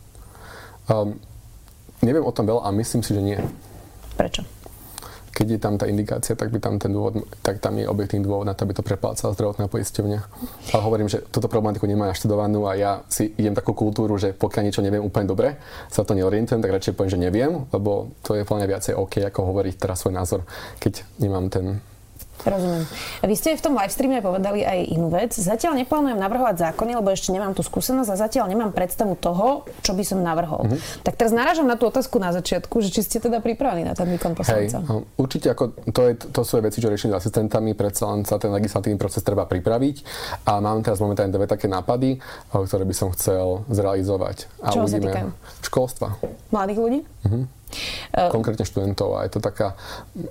Um, 0.87 1.19
Neviem 2.03 2.27
o 2.27 2.35
tom 2.35 2.51
veľa 2.51 2.67
a 2.67 2.75
myslím 2.75 3.07
si, 3.07 3.15
že 3.15 3.23
nie. 3.23 3.39
Prečo? 4.19 4.43
Keď 5.33 5.47
je 5.49 5.61
tam 5.61 5.81
tá 5.81 5.89
indikácia, 5.89 6.37
tak 6.37 6.53
by 6.53 6.61
tam 6.61 6.77
ten 6.77 6.93
dôvod, 6.93 7.25
tak 7.41 7.59
tam 7.59 7.81
je 7.81 7.89
objektívny 7.89 8.29
dôvod 8.29 8.45
na 8.45 8.53
to, 8.53 8.69
aby 8.69 8.77
to 8.77 8.85
preplácala 8.85 9.33
zdravotná 9.33 9.67
poisťovňa. 9.67 10.21
Ale 10.77 10.83
hovorím, 10.85 11.09
že 11.09 11.25
túto 11.33 11.49
problematiku 11.49 11.89
nemám 11.89 12.13
naštudovanú 12.13 12.69
a 12.69 12.77
ja 12.77 12.93
si 13.09 13.33
idem 13.41 13.57
takú 13.57 13.73
kultúru, 13.73 14.21
že 14.21 14.37
pokiaľ 14.37 14.63
niečo 14.69 14.85
neviem 14.85 15.01
úplne 15.01 15.25
dobre, 15.25 15.57
sa 15.89 16.05
to 16.05 16.13
neorientujem, 16.13 16.61
tak 16.61 16.75
radšej 16.77 16.95
poviem, 16.95 17.13
že 17.13 17.21
neviem, 17.21 17.53
lebo 17.73 18.13
to 18.21 18.37
je 18.37 18.45
plne 18.45 18.69
viacej 18.69 18.93
OK, 18.93 19.25
ako 19.25 19.49
hovoriť 19.53 19.75
teraz 19.81 20.05
svoj 20.05 20.15
názor, 20.15 20.41
keď 20.79 21.05
nemám 21.17 21.49
ten 21.49 21.81
Rozumiem. 22.43 22.85
Vy 23.23 23.35
ste 23.39 23.55
v 23.55 23.63
tom 23.63 23.75
live 23.79 23.93
streame 23.95 24.19
povedali 24.19 24.67
aj 24.67 24.79
inú 24.91 25.09
vec. 25.09 25.35
Zatiaľ 25.35 25.79
neplánujem 25.79 26.19
navrhovať 26.19 26.71
zákony, 26.71 26.99
lebo 26.99 27.09
ešte 27.15 27.31
nemám 27.31 27.55
tú 27.55 27.63
skúsenosť 27.63 28.11
a 28.11 28.17
zatiaľ 28.19 28.51
nemám 28.51 28.75
predstavu 28.75 29.15
toho, 29.15 29.67
čo 29.81 29.95
by 29.95 30.03
som 30.03 30.19
navrhol. 30.21 30.67
Mm-hmm. 30.67 31.07
Tak 31.07 31.15
teraz 31.15 31.31
narážam 31.31 31.71
na 31.71 31.79
tú 31.79 31.87
otázku 31.87 32.19
na 32.19 32.35
začiatku, 32.35 32.83
že 32.83 32.91
či 32.91 33.07
ste 33.07 33.19
teda 33.23 33.39
pripravení 33.39 33.87
na 33.87 33.95
ten 33.95 34.11
výkon 34.11 34.35
poslanca. 34.35 34.83
Hej, 34.83 34.89
no, 34.91 35.07
určite 35.15 35.55
ako 35.55 35.73
to, 35.95 36.03
je, 36.11 36.13
to 36.19 36.41
sú 36.43 36.59
veci, 36.59 36.83
čo 36.83 36.91
riešim 36.91 37.15
s 37.15 37.23
asistentami, 37.23 37.79
predsa 37.79 38.11
len 38.11 38.27
sa 38.27 38.43
ten 38.43 38.51
legislatívny 38.51 38.99
proces 38.99 39.23
treba 39.23 39.47
pripraviť 39.47 39.97
a 40.51 40.59
mám 40.59 40.83
teraz 40.83 40.99
momentálne 40.99 41.31
dve 41.31 41.47
také 41.47 41.71
nápady, 41.71 42.19
ktoré 42.51 42.83
by 42.83 42.95
som 42.95 43.09
chcel 43.15 43.63
zrealizovať. 43.71 44.51
A 44.63 44.75
čo 44.75 44.83
uvidíme. 44.83 45.31
Školstva. 45.63 46.19
Mladých 46.51 46.79
ľudí? 46.79 47.01
Mm-hmm. 47.23 47.62
Eh, 48.13 48.29
konkrétne 48.29 48.65
študentov 48.69 49.17
a 49.17 49.25
je 49.25 49.31
to 49.37 49.41
taká 49.41 49.75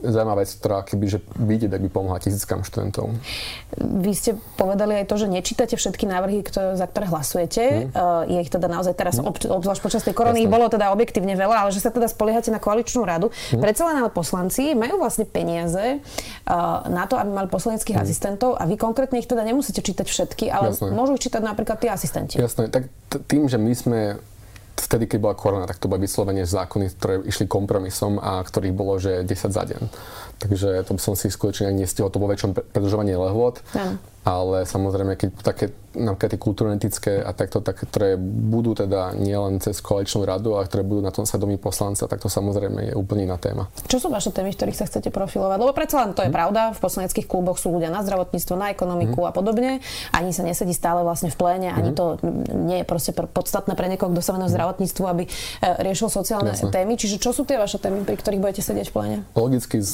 zaujímavá 0.06 0.46
vec, 0.46 0.50
ktorá 0.54 0.86
keby, 0.86 1.06
že 1.10 1.20
vidieť, 1.38 1.74
ak 1.74 1.82
by 1.82 1.90
pomohla 1.90 2.22
tisíckam 2.22 2.62
študentov. 2.62 3.10
Vy 3.78 4.12
ste 4.14 4.32
povedali 4.56 5.02
aj 5.02 5.06
to, 5.10 5.16
že 5.18 5.28
nečítate 5.28 5.74
všetky 5.74 6.06
návrhy, 6.06 6.46
ktoré, 6.46 6.78
za 6.78 6.86
ktoré 6.86 7.06
hlasujete. 7.10 7.64
Hmm. 7.92 8.30
Je 8.30 8.38
ich 8.38 8.52
teda 8.54 8.70
naozaj 8.70 8.94
teraz, 8.94 9.18
hmm. 9.18 9.50
obzvlášť 9.50 9.82
počas 9.82 10.02
tej 10.06 10.14
korony, 10.14 10.46
Jasne. 10.46 10.54
bolo 10.54 10.66
teda 10.70 10.94
objektívne 10.94 11.34
veľa, 11.34 11.66
ale 11.66 11.70
že 11.74 11.82
sa 11.82 11.90
teda 11.90 12.06
spoliehate 12.06 12.54
na 12.54 12.62
koaličnú 12.62 13.02
radu. 13.02 13.34
Hmm. 13.34 13.62
Predsa 13.62 13.90
len 13.90 13.96
ale 14.06 14.14
poslanci 14.14 14.78
majú 14.78 15.02
vlastne 15.02 15.26
peniaze 15.26 15.98
eh, 15.98 16.02
na 16.90 17.10
to, 17.10 17.18
aby 17.18 17.30
mali 17.34 17.48
poslaneckých 17.50 17.98
hmm. 17.98 18.06
asistentov 18.06 18.56
a 18.62 18.64
vy 18.70 18.78
konkrétne 18.78 19.18
ich 19.18 19.30
teda 19.30 19.42
nemusíte 19.42 19.82
čítať 19.82 20.06
všetky, 20.06 20.46
ale 20.54 20.74
Jasne. 20.74 20.94
môžu 20.94 21.18
čítať 21.18 21.42
napríklad 21.42 21.82
tí 21.82 21.88
asistenti. 21.90 22.38
Jasné, 22.38 22.70
tak 22.70 22.88
tým, 23.26 23.50
že 23.50 23.58
my 23.58 23.74
sme 23.74 24.00
vtedy, 24.82 25.06
keď 25.06 25.20
bola 25.22 25.36
korona, 25.38 25.70
tak 25.70 25.78
to 25.78 25.88
boli 25.88 26.04
vyslovene 26.04 26.44
zákony, 26.44 26.86
ktoré 26.98 27.14
išli 27.24 27.46
kompromisom 27.46 28.18
a 28.18 28.42
ktorých 28.42 28.74
bolo, 28.74 28.98
že 28.98 29.22
10 29.22 29.54
za 29.54 29.64
deň. 29.64 29.82
Takže 30.42 30.70
to 30.84 30.92
by 30.98 31.02
som 31.02 31.14
si 31.14 31.30
skutočne 31.30 31.70
nestihol 31.70 32.10
to 32.10 32.18
vo 32.18 32.26
väčšom 32.28 32.58
predlžovanie 32.74 33.14
lehôd. 33.14 33.62
Ale 34.22 34.70
samozrejme, 34.70 35.18
keď 35.18 35.30
také 35.42 35.66
napríklad 35.92 36.32
tie 36.32 36.40
kultúrno-etické 36.40 37.14
a 37.20 37.36
takto, 37.36 37.60
tak, 37.60 37.84
ktoré 37.84 38.16
budú 38.22 38.72
teda 38.72 39.12
nielen 39.16 39.60
cez 39.60 39.84
koaličnú 39.84 40.24
radu, 40.24 40.56
ale 40.56 40.68
ktoré 40.68 40.88
budú 40.88 41.04
na 41.04 41.12
tom 41.12 41.28
svedomí 41.28 41.60
poslanca, 41.60 42.08
tak 42.08 42.24
to 42.24 42.32
samozrejme 42.32 42.92
je 42.92 42.94
úplne 42.96 43.28
iná 43.28 43.36
téma. 43.36 43.68
Čo 43.92 44.08
sú 44.08 44.08
vaše 44.08 44.32
témy, 44.32 44.56
v 44.56 44.58
ktorých 44.60 44.78
sa 44.80 44.86
chcete 44.88 45.12
profilovať? 45.12 45.58
Lebo 45.60 45.76
predsa 45.76 46.06
len 46.06 46.16
to 46.16 46.24
je 46.24 46.32
hmm. 46.32 46.38
pravda, 46.38 46.62
v 46.72 46.80
poslaneckých 46.80 47.28
kluboch 47.28 47.60
sú 47.60 47.76
ľudia 47.76 47.92
na 47.92 48.06
zdravotníctvo, 48.08 48.54
na 48.56 48.72
ekonomiku 48.72 49.20
hmm. 49.20 49.30
a 49.30 49.32
podobne. 49.36 49.72
Ani 50.16 50.32
sa 50.32 50.48
nesedí 50.48 50.72
stále 50.72 51.04
vlastne 51.04 51.28
v 51.28 51.38
pléne, 51.38 51.70
ani 51.76 51.92
hmm. 51.92 51.98
to 51.98 52.06
nie 52.56 52.78
je 52.84 52.86
proste 52.88 53.12
podstatné 53.12 53.76
pre 53.76 53.92
niekoho, 53.92 54.16
kto 54.16 54.24
sa 54.24 54.32
venuje 54.32 54.56
zdravotníctvu, 54.56 55.04
aby 55.04 55.24
e, 55.28 55.30
riešil 55.84 56.08
sociálne 56.08 56.56
Jasne. 56.56 56.72
témy. 56.72 56.96
Čiže 56.96 57.20
čo 57.20 57.36
sú 57.36 57.44
tie 57.44 57.60
vaše 57.60 57.84
témy, 57.84 58.08
pri 58.08 58.16
ktorých 58.16 58.40
budete 58.40 58.64
sedieť 58.64 58.88
v 58.90 58.94
pléne? 58.96 59.18
Logicky 59.36 59.84
z 59.84 59.92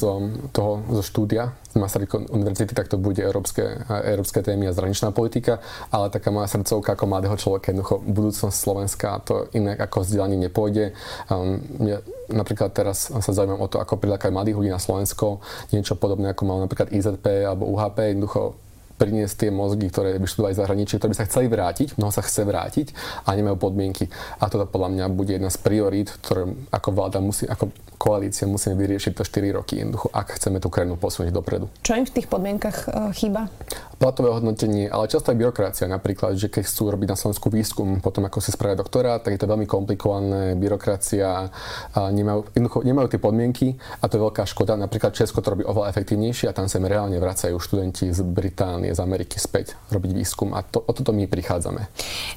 toho, 0.54 0.72
zo 0.86 1.02
štúdia 1.02 1.58
z 1.68 1.76
Masaryko 1.76 2.24
univerzity, 2.32 2.72
tak 2.72 2.88
to 2.88 2.96
bude 2.96 3.20
európske, 3.20 3.84
európske 3.88 4.40
témy 4.40 4.68
a 4.68 4.76
zahraničná 4.76 5.12
politika, 5.12 5.60
ale 5.92 6.08
taká 6.08 6.32
moja 6.32 6.48
srdcovka 6.48 6.96
ako 6.96 7.04
mladého 7.04 7.36
človeka, 7.36 7.70
jednoducho 7.70 8.00
budúcnosť 8.08 8.56
Slovenska, 8.56 9.20
to 9.24 9.52
inak 9.52 9.76
ako 9.84 10.04
vzdelanie 10.04 10.40
nepôjde. 10.48 10.96
Um, 11.28 11.60
ja 11.84 12.00
napríklad 12.32 12.72
teraz 12.72 13.12
sa 13.12 13.32
zaujímam 13.32 13.60
o 13.60 13.68
to, 13.68 13.80
ako 13.80 14.00
prilákať 14.00 14.32
mladých 14.32 14.56
ľudí 14.56 14.70
na 14.72 14.80
Slovensko, 14.80 15.44
niečo 15.72 15.96
podobné 15.96 16.32
ako 16.32 16.42
mal 16.48 16.58
napríklad 16.64 16.88
IZP 16.92 17.44
alebo 17.44 17.68
UHP, 17.68 18.16
jednoducho 18.16 18.56
priniesť 18.98 19.46
tie 19.46 19.50
mozgy, 19.54 19.86
ktoré 19.88 20.18
vyštudovali 20.18 20.58
zahraničie, 20.58 20.98
ktoré 20.98 21.14
by 21.14 21.18
sa 21.22 21.28
chceli 21.30 21.46
vrátiť, 21.46 21.94
mnoho 21.96 22.10
sa 22.10 22.26
chce 22.26 22.42
vrátiť 22.42 22.86
a 23.24 23.32
nemajú 23.38 23.56
podmienky. 23.56 24.10
A 24.42 24.50
toto 24.50 24.66
podľa 24.66 24.90
mňa 24.98 25.04
bude 25.14 25.38
jedna 25.38 25.48
z 25.48 25.58
priorít, 25.62 26.10
ktoré 26.18 26.50
ako 26.74 26.88
vláda 26.90 27.22
musí, 27.22 27.46
ako 27.46 27.70
koalícia 27.98 28.46
musíme 28.46 28.78
vyriešiť 28.78 29.12
to 29.18 29.26
4 29.26 29.58
roky 29.58 29.82
jednoducho, 29.82 30.08
ak 30.14 30.38
chceme 30.38 30.62
tú 30.62 30.70
krajinu 30.70 30.94
posunúť 30.94 31.34
dopredu. 31.34 31.66
Čo 31.82 31.98
im 31.98 32.06
v 32.06 32.14
tých 32.14 32.30
podmienkach 32.30 32.86
uh, 32.86 33.10
chýba? 33.10 33.50
Platové 33.98 34.30
hodnotenie, 34.30 34.86
ale 34.86 35.10
často 35.10 35.34
aj 35.34 35.38
byrokracia. 35.42 35.90
Napríklad, 35.90 36.38
že 36.38 36.46
keď 36.46 36.70
chcú 36.70 36.94
robiť 36.94 37.08
na 37.10 37.18
Slovensku 37.18 37.50
výskum, 37.50 37.98
potom 37.98 38.22
ako 38.30 38.38
si 38.38 38.54
spravia 38.54 38.78
doktorát, 38.78 39.26
tak 39.26 39.34
je 39.34 39.42
to 39.42 39.50
veľmi 39.50 39.66
komplikované, 39.66 40.54
byrokracia, 40.54 41.50
a 41.92 41.98
nemajú, 42.14 42.54
nemajú 42.86 43.06
tie 43.10 43.20
podmienky 43.20 43.74
a 43.98 44.06
to 44.06 44.16
je 44.16 44.24
veľká 44.30 44.46
škoda. 44.46 44.78
Napríklad 44.78 45.18
Česko 45.18 45.42
to 45.42 45.58
robí 45.58 45.66
oveľa 45.66 45.90
efektívnejšie 45.90 46.46
a 46.46 46.54
tam 46.54 46.70
sa 46.70 46.78
reálne 46.78 47.18
vracajú 47.18 47.58
študenti 47.58 48.14
z 48.14 48.22
Británie, 48.22 48.87
z 48.94 49.00
Ameriky 49.02 49.36
späť 49.36 49.74
robiť 49.90 50.10
výskum 50.14 50.54
a 50.56 50.62
to, 50.62 50.80
o 50.80 50.92
toto 50.94 51.10
my 51.12 51.26
prichádzame. 51.26 51.82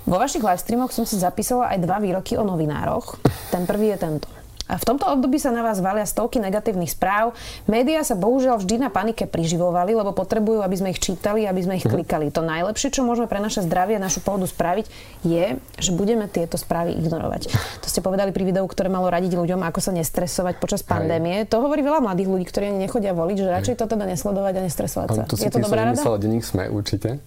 Vo 0.08 0.18
vašich 0.18 0.44
live 0.44 0.60
streamoch 0.60 0.92
som 0.96 1.06
si 1.06 1.20
zapísala 1.20 1.72
aj 1.72 1.84
dva 1.84 2.02
výroky 2.02 2.36
o 2.36 2.44
novinároch. 2.44 3.20
Ten 3.54 3.70
prvý 3.70 3.94
je 3.94 3.98
tento. 4.00 4.41
A 4.72 4.80
v 4.80 4.88
tomto 4.88 5.04
období 5.04 5.36
sa 5.36 5.52
na 5.52 5.60
vás 5.60 5.84
valia 5.84 6.08
stovky 6.08 6.40
negatívnych 6.40 6.96
správ. 6.96 7.36
Média 7.68 8.00
sa 8.08 8.16
bohužiaľ 8.16 8.64
vždy 8.64 8.88
na 8.88 8.90
panike 8.90 9.28
priživovali, 9.28 9.92
lebo 9.92 10.16
potrebujú, 10.16 10.64
aby 10.64 10.76
sme 10.80 10.90
ich 10.96 11.04
čítali, 11.04 11.44
aby 11.44 11.60
sme 11.60 11.76
ich 11.76 11.84
mhm. 11.84 11.92
klikali. 11.92 12.32
To 12.32 12.40
najlepšie, 12.40 12.96
čo 12.96 13.04
môžeme 13.04 13.28
pre 13.28 13.44
naše 13.44 13.60
zdravie 13.68 14.00
a 14.00 14.02
našu 14.02 14.24
pohodu 14.24 14.48
spraviť, 14.48 14.88
je, 15.28 15.60
že 15.76 15.92
budeme 15.92 16.32
tieto 16.32 16.56
správy 16.56 16.96
ignorovať. 16.96 17.52
To 17.84 17.88
ste 17.92 18.00
povedali 18.00 18.32
pri 18.32 18.48
videu, 18.48 18.64
ktoré 18.64 18.88
malo 18.88 19.12
radiť 19.12 19.36
ľuďom, 19.36 19.60
ako 19.68 19.84
sa 19.84 19.92
nestresovať 19.92 20.64
počas 20.64 20.88
pandémie. 20.88 21.44
To 21.52 21.60
hovorí 21.60 21.84
veľa 21.84 22.00
mladých 22.00 22.32
ľudí, 22.32 22.46
ktorí 22.48 22.72
ani 22.72 22.88
nechodia 22.88 23.12
voliť, 23.12 23.36
že 23.36 23.48
radšej 23.52 23.76
to 23.76 23.86
teda 23.92 24.08
nesledovať 24.08 24.54
a 24.56 24.62
nestresovať 24.64 25.08
sa. 25.12 25.24
To 25.28 25.36
je 25.36 25.52
to 25.52 25.60
dobrá 25.60 25.92
rada? 25.92 26.00
denník 26.22 26.46
sme 26.46 26.70
určite. 26.70 27.18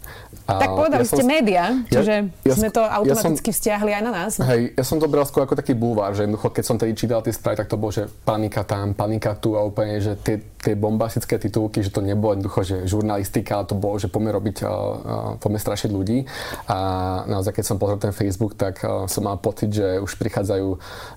A 0.44 0.60
tak 0.60 0.76
povedali 0.76 1.02
ja 1.02 1.10
ste 1.10 1.24
som, 1.24 1.28
média, 1.28 1.62
čiže 1.88 2.14
ja, 2.44 2.52
ja 2.52 2.54
sme 2.54 2.68
to 2.68 2.84
automaticky 2.84 3.50
ja 3.50 3.54
som, 3.56 3.58
vzťahli 3.58 3.90
aj 3.96 4.02
na 4.04 4.12
nás. 4.12 4.32
Hej, 4.38 4.76
ja 4.76 4.84
som 4.84 5.00
to 5.00 5.08
bral 5.08 5.24
skôr 5.24 5.48
ako 5.48 5.56
taký 5.56 5.72
búvar, 5.72 6.12
že 6.12 6.28
jednoducho, 6.28 6.52
keď 6.52 6.64
som 6.68 6.76
tedy 6.76 6.92
čítal 6.92 7.24
tie 7.24 7.33
správy, 7.34 7.56
tak 7.60 7.70
to 7.70 7.76
bolo, 7.76 7.92
že 7.92 8.06
panika 8.06 8.62
tam, 8.62 8.94
panika 8.94 9.34
tu 9.34 9.58
a 9.58 9.66
úplne, 9.66 9.98
že 9.98 10.14
tie, 10.22 10.38
tie 10.64 10.72
bombastické 10.72 11.36
titulky, 11.36 11.84
že 11.84 11.92
to 11.92 12.00
nebolo 12.00 12.32
jednoducho, 12.32 12.60
že 12.64 12.76
žurnalistika, 12.88 13.60
ale 13.60 13.68
to 13.68 13.76
bolo, 13.76 14.00
že 14.00 14.08
poďme 14.08 14.32
robiť, 14.32 14.56
uh, 14.64 14.68
uh, 14.68 14.72
poďme 15.36 15.60
strašiť 15.60 15.90
ľudí. 15.92 16.24
A 16.72 16.78
naozaj, 17.28 17.60
keď 17.60 17.64
som 17.68 17.76
pozrel 17.76 18.00
ten 18.00 18.16
Facebook, 18.16 18.56
tak 18.56 18.80
uh, 18.80 19.04
som 19.04 19.28
mal 19.28 19.36
pocit, 19.36 19.68
že 19.68 20.00
už 20.00 20.16
prichádzajú 20.16 20.66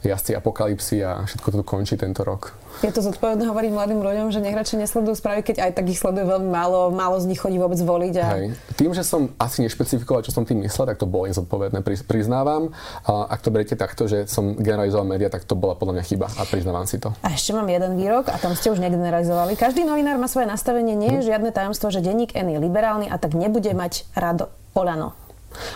jazdci 0.04 0.36
apokalipsy 0.36 1.00
a 1.08 1.24
všetko 1.24 1.48
to 1.56 1.64
končí 1.64 1.96
tento 1.96 2.28
rok. 2.28 2.52
Je 2.86 2.94
to 2.94 3.02
zodpovedné 3.02 3.50
hovoriť 3.50 3.72
mladým 3.74 4.00
ľuďom, 4.06 4.28
že 4.30 4.38
nech 4.38 4.54
radšej 4.54 4.86
nesledujú 4.86 5.18
správy, 5.18 5.42
keď 5.42 5.66
aj 5.66 5.72
tak 5.82 5.86
ich 5.90 5.98
sleduje 5.98 6.30
veľmi 6.30 6.52
málo, 6.52 6.94
málo 6.94 7.18
z 7.18 7.26
nich 7.26 7.42
chodí 7.42 7.58
vôbec 7.58 7.80
voliť. 7.82 8.14
A... 8.22 8.26
Hej. 8.38 8.46
Tým, 8.78 8.92
že 8.94 9.02
som 9.02 9.34
asi 9.42 9.66
nešpecifikoval, 9.66 10.22
čo 10.22 10.30
som 10.30 10.46
tým 10.46 10.62
myslel, 10.62 10.94
tak 10.94 11.02
to 11.02 11.10
bolo 11.10 11.26
nezodpovedné, 11.26 11.82
priznávam. 12.06 12.70
A 13.10 13.34
ak 13.34 13.42
to 13.42 13.50
beriete 13.50 13.74
takto, 13.74 14.06
že 14.06 14.30
som 14.30 14.54
generalizoval 14.54 15.10
média, 15.10 15.26
tak 15.26 15.50
to 15.50 15.58
bola 15.58 15.74
podľa 15.74 15.98
mňa 15.98 16.04
chyba 16.06 16.28
a 16.38 16.46
priznávam 16.46 16.86
si 16.86 17.02
to. 17.02 17.10
A 17.26 17.34
ešte 17.34 17.58
mám 17.58 17.66
jeden 17.66 17.98
výrok 17.98 18.30
a 18.30 18.38
tam 18.38 18.54
ste 18.54 18.70
už 18.70 18.78
negeneralizovali. 18.78 19.37
Každý 19.38 19.86
novinár 19.86 20.18
má 20.18 20.26
svoje 20.26 20.50
nastavenie, 20.50 20.98
nie 20.98 21.22
je 21.22 21.30
žiadne 21.30 21.54
tajomstvo, 21.54 21.94
že 21.94 22.02
denník 22.02 22.34
N 22.34 22.58
je 22.58 22.60
liberálny 22.62 23.06
a 23.12 23.22
tak 23.22 23.38
nebude 23.38 23.70
mať 23.78 24.10
rado 24.18 24.50
Olano. 24.74 25.14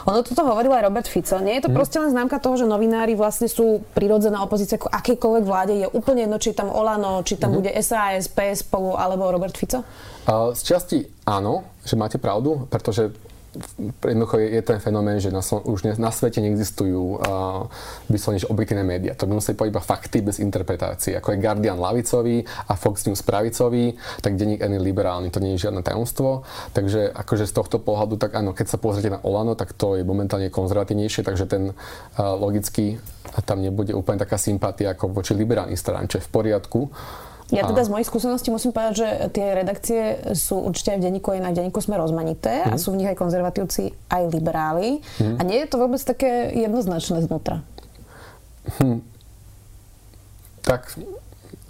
Ono 0.05 0.21
toto 0.21 0.45
hovoril 0.45 0.69
aj 0.77 0.83
Robert 0.85 1.07
Fico. 1.09 1.41
Nie 1.41 1.57
je 1.57 1.65
to 1.65 1.69
hmm. 1.73 1.77
proste 1.79 1.97
len 1.97 2.13
známka 2.13 2.37
toho, 2.37 2.53
že 2.59 2.69
novinári 2.69 3.17
vlastne 3.17 3.49
sú 3.49 3.81
prirodzená 3.97 4.43
opozícia 4.45 4.77
k 4.77 4.85
akejkoľvek 4.85 5.43
vláde. 5.47 5.73
Je 5.73 5.87
úplne 5.89 6.29
jedno, 6.29 6.37
či 6.37 6.53
tam 6.53 6.69
Olano, 6.69 7.25
či 7.25 7.39
tam 7.39 7.55
hmm. 7.55 7.57
bude 7.57 7.71
SAS, 7.81 8.29
PS 8.29 8.67
spolu 8.67 8.93
alebo 8.93 9.31
Robert 9.31 9.57
Fico? 9.57 9.81
Z 10.27 10.61
časti 10.61 11.01
áno, 11.25 11.65
že 11.81 11.97
máte 11.97 12.21
pravdu, 12.21 12.69
pretože 12.69 13.09
jednoducho 14.07 14.39
je, 14.39 14.47
je 14.47 14.61
ten 14.63 14.79
fenomén, 14.79 15.19
že 15.19 15.27
na, 15.27 15.43
už 15.43 15.83
ne, 15.83 15.93
na 15.99 16.07
svete 16.07 16.39
neexistujú 16.39 17.19
uh, 17.19 17.67
vyslovene 18.07 18.47
objektívne 18.47 18.87
médiá. 18.87 19.11
To 19.19 19.27
by 19.27 19.35
museli 19.35 19.59
povedať 19.59 19.73
iba 19.75 19.83
fakty 19.83 20.17
bez 20.23 20.39
interpretácie. 20.39 21.19
Ako 21.19 21.35
je 21.35 21.43
Guardian 21.43 21.75
lavicový 21.75 22.47
a 22.47 22.73
Fox 22.79 23.03
News 23.11 23.19
pravicový, 23.27 23.99
tak 24.23 24.39
denník 24.39 24.63
N 24.63 24.79
liberálny. 24.79 25.27
To 25.35 25.43
nie 25.43 25.59
je 25.59 25.67
žiadne 25.67 25.83
tajomstvo. 25.83 26.47
Takže 26.71 27.11
akože 27.11 27.43
z 27.43 27.53
tohto 27.53 27.77
pohľadu, 27.83 28.15
tak 28.15 28.39
áno, 28.39 28.55
keď 28.55 28.67
sa 28.71 28.77
pozrite 28.79 29.11
na 29.11 29.19
Olano, 29.19 29.59
tak 29.59 29.75
to 29.75 29.99
je 29.99 30.07
momentálne 30.07 30.47
konzervatívnejšie, 30.47 31.27
takže 31.27 31.45
ten 31.51 31.63
uh, 31.71 32.35
logicky 32.39 33.03
tam 33.43 33.63
nebude 33.63 33.91
úplne 33.95 34.19
taká 34.19 34.39
sympatia 34.39 34.95
ako 34.95 35.11
voči 35.11 35.35
liberálnym 35.35 35.75
stranám, 35.75 36.07
čo 36.07 36.19
je 36.19 36.27
v 36.27 36.31
poriadku. 36.31 36.79
Ja 37.51 37.67
teda 37.67 37.83
z 37.83 37.91
mojej 37.91 38.07
skúsenosti 38.07 38.47
musím 38.47 38.71
povedať, 38.71 38.93
že 38.95 39.07
tie 39.35 39.47
redakcie 39.51 40.01
sú 40.31 40.63
určite 40.63 40.95
aj 40.95 40.99
v 41.03 41.05
denníku, 41.11 41.27
aj 41.35 41.43
na 41.43 41.51
denníku 41.51 41.83
sme 41.83 41.99
rozmanité 41.99 42.63
mm. 42.63 42.71
a 42.71 42.75
mhm. 42.75 42.81
sú 42.81 42.87
v 42.95 42.99
nich 43.03 43.09
aj 43.11 43.17
konzervatívci, 43.19 43.91
aj 44.07 44.23
liberáli. 44.31 45.03
Mm. 45.19 45.35
A 45.35 45.41
nie 45.43 45.59
je 45.59 45.67
to 45.67 45.75
vôbec 45.75 45.99
také 45.99 46.55
jednoznačné 46.55 47.27
znútra. 47.27 47.59
Hm. 48.79 49.01
Tak 50.61 50.95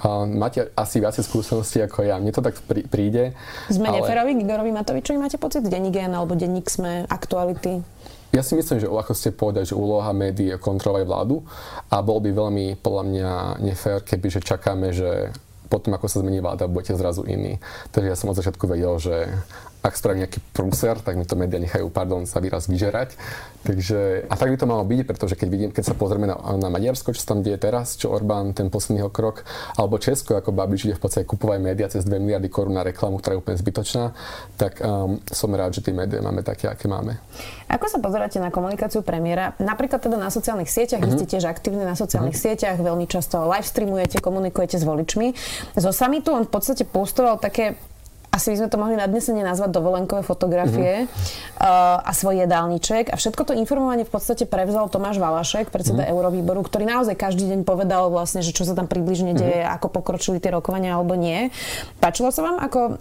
a 0.01 0.25
máte 0.25 0.73
asi 0.73 0.97
viacej 0.97 1.23
skúseností 1.29 1.77
ako 1.85 2.01
ja. 2.01 2.17
Mne 2.17 2.33
to 2.33 2.41
tak 2.41 2.57
prí, 2.65 2.81
príde. 2.89 3.37
Sme 3.69 3.93
ale... 3.93 4.01
Neferovi, 4.01 4.33
Igorovi 4.33 4.73
Matovičovi 4.73 5.17
máte 5.21 5.37
pocit? 5.37 5.61
Denník 5.61 5.93
alebo 6.01 6.33
denník 6.33 6.65
Sme, 6.67 7.05
aktuality? 7.05 7.85
Ja 8.33 8.41
si 8.41 8.57
myslím, 8.57 8.81
že 8.81 8.87
ako 8.87 9.13
ste 9.13 9.35
povedali, 9.35 9.67
že 9.67 9.77
úloha 9.77 10.09
médií 10.15 10.55
je 10.55 10.57
kontrolovať 10.57 11.03
vládu 11.05 11.43
a 11.91 11.99
bol 12.01 12.23
by 12.23 12.31
veľmi 12.33 12.65
podľa 12.79 13.03
mňa 13.11 13.31
nefér, 13.59 14.01
keby 14.01 14.27
že 14.31 14.41
čakáme, 14.41 14.89
že 14.95 15.35
potom, 15.71 15.95
ako 15.95 16.11
sa 16.11 16.19
zmení 16.19 16.43
vláda, 16.43 16.67
budete 16.67 16.99
zrazu 16.99 17.23
iní. 17.23 17.63
Takže 17.95 18.11
ja 18.11 18.19
som 18.19 18.27
od 18.27 18.35
začiatku 18.35 18.67
vedel, 18.67 18.99
že 18.99 19.31
ak 19.81 19.97
spravím 19.97 20.29
nejaký 20.29 20.39
prúser, 20.53 21.01
tak 21.01 21.17
mi 21.17 21.25
to 21.25 21.33
médiá 21.33 21.57
nechajú, 21.57 21.89
pardon, 21.89 22.29
sa 22.29 22.37
výraz 22.37 22.69
vyžerať. 22.69 23.17
Takže, 23.65 24.29
a 24.29 24.33
tak 24.37 24.53
by 24.53 24.57
to 24.57 24.69
malo 24.69 24.85
byť, 24.85 25.01
pretože 25.05 25.33
keď, 25.33 25.47
vidím, 25.49 25.69
keď 25.73 25.93
sa 25.93 25.95
pozrieme 25.97 26.29
na, 26.29 26.37
na 26.57 26.69
Maďarsko, 26.69 27.13
čo 27.13 27.25
tam 27.25 27.41
deje 27.41 27.57
teraz, 27.57 27.97
čo 27.97 28.13
Orbán, 28.13 28.53
ten 28.53 28.69
posledný 28.69 29.05
krok, 29.09 29.41
alebo 29.77 29.97
Česko, 29.97 30.37
ako 30.37 30.53
Babiš 30.53 30.89
ide 30.89 30.95
v 30.97 31.01
podstate 31.01 31.25
kupovať 31.25 31.59
médiá 31.61 31.89
cez 31.89 32.05
2 32.05 32.17
miliardy 32.21 32.49
korún 32.49 32.77
na 32.77 32.85
reklamu, 32.85 33.17
ktorá 33.17 33.37
je 33.37 33.41
úplne 33.41 33.57
zbytočná, 33.57 34.13
tak 34.57 34.81
um, 34.81 35.17
som 35.29 35.49
rád, 35.53 35.77
že 35.77 35.81
tie 35.81 35.93
médiá 35.93 36.21
máme 36.21 36.45
také, 36.45 36.69
aké 36.69 36.85
máme. 36.85 37.17
Ako 37.69 37.85
sa 37.89 37.97
pozeráte 37.97 38.37
na 38.37 38.53
komunikáciu 38.53 39.01
premiéra? 39.01 39.57
Napríklad 39.57 40.01
teda 40.01 40.17
na 40.17 40.29
sociálnych 40.29 40.69
sieťach, 40.69 41.01
mm-hmm. 41.01 41.17
vy 41.17 41.19
ste 41.21 41.25
mhm. 41.25 41.33
tiež 41.37 41.43
aktívni 41.49 41.83
na 41.85 41.97
sociálnych 41.97 42.37
mm-hmm. 42.37 42.53
sieťach, 42.53 42.77
veľmi 42.81 43.05
často 43.09 43.45
live 43.49 43.65
streamujete, 43.65 44.21
komunikujete 44.21 44.77
s 44.77 44.85
voličmi. 44.85 45.33
Zo 45.73 45.89
samitu 45.89 46.33
on 46.33 46.45
v 46.45 46.51
podstate 46.53 46.85
postoval 46.85 47.41
také 47.41 47.77
asi 48.31 48.55
by 48.55 48.63
sme 48.63 48.69
to 48.71 48.79
mohli 48.79 48.95
nadnesene 48.95 49.43
nazvať 49.43 49.75
dovolenkové 49.75 50.23
fotografie 50.23 51.03
mm-hmm. 51.03 51.59
uh, 51.59 51.99
a 51.99 52.11
svoj 52.15 52.47
jedálniček. 52.47 53.11
A 53.11 53.19
všetko 53.19 53.51
to 53.51 53.53
informovanie 53.53 54.07
v 54.07 54.11
podstate 54.11 54.47
prevzal 54.47 54.87
Tomáš 54.87 55.19
Valašek, 55.19 55.67
predseda 55.67 56.07
mm-hmm. 56.07 56.15
Eurovýboru, 56.15 56.63
ktorý 56.63 56.87
naozaj 56.87 57.19
každý 57.19 57.51
deň 57.51 57.67
povedal 57.67 58.07
vlastne, 58.07 58.39
že 58.39 58.55
čo 58.55 58.63
sa 58.63 58.71
tam 58.71 58.87
približne 58.87 59.35
deje, 59.35 59.67
mm-hmm. 59.67 59.75
ako 59.75 59.87
pokročili 59.91 60.39
tie 60.39 60.55
rokovania 60.55 60.95
alebo 60.95 61.19
nie. 61.19 61.51
Páčilo 61.99 62.31
sa 62.31 62.47
vám, 62.47 62.55
ako 62.63 62.79
uh, 62.79 62.95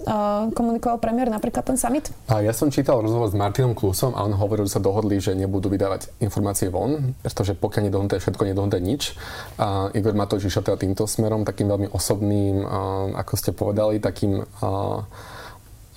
komunikoval 0.50 0.98
premiér 0.98 1.30
napríklad 1.30 1.62
ten 1.62 1.78
summit? 1.78 2.10
A 2.26 2.42
ja 2.42 2.50
som 2.50 2.66
čítal 2.74 2.98
rozhovor 2.98 3.30
s 3.30 3.38
Martinom 3.38 3.78
Klusom 3.78 4.18
a 4.18 4.26
on 4.26 4.34
hovoril, 4.34 4.66
že 4.66 4.76
sa 4.76 4.82
dohodli, 4.82 5.22
že 5.22 5.38
nebudú 5.38 5.70
vydávať 5.70 6.10
informácie 6.18 6.74
von, 6.74 7.14
pretože 7.22 7.54
pokiaľ 7.54 7.82
nedohodnuté 7.86 8.18
všetko, 8.18 8.42
nedohodnuté 8.50 8.82
nič. 8.82 9.14
A 9.62 9.94
Igor 9.94 10.18
Matovič 10.18 10.50
išiel 10.50 10.66
teda 10.66 10.74
týmto 10.74 11.06
smerom, 11.06 11.46
takým 11.46 11.70
veľmi 11.70 11.94
osobným, 11.94 12.66
uh, 12.66 13.14
ako 13.14 13.32
ste 13.38 13.54
povedali, 13.54 14.02
takým 14.02 14.42
uh, 14.42 15.06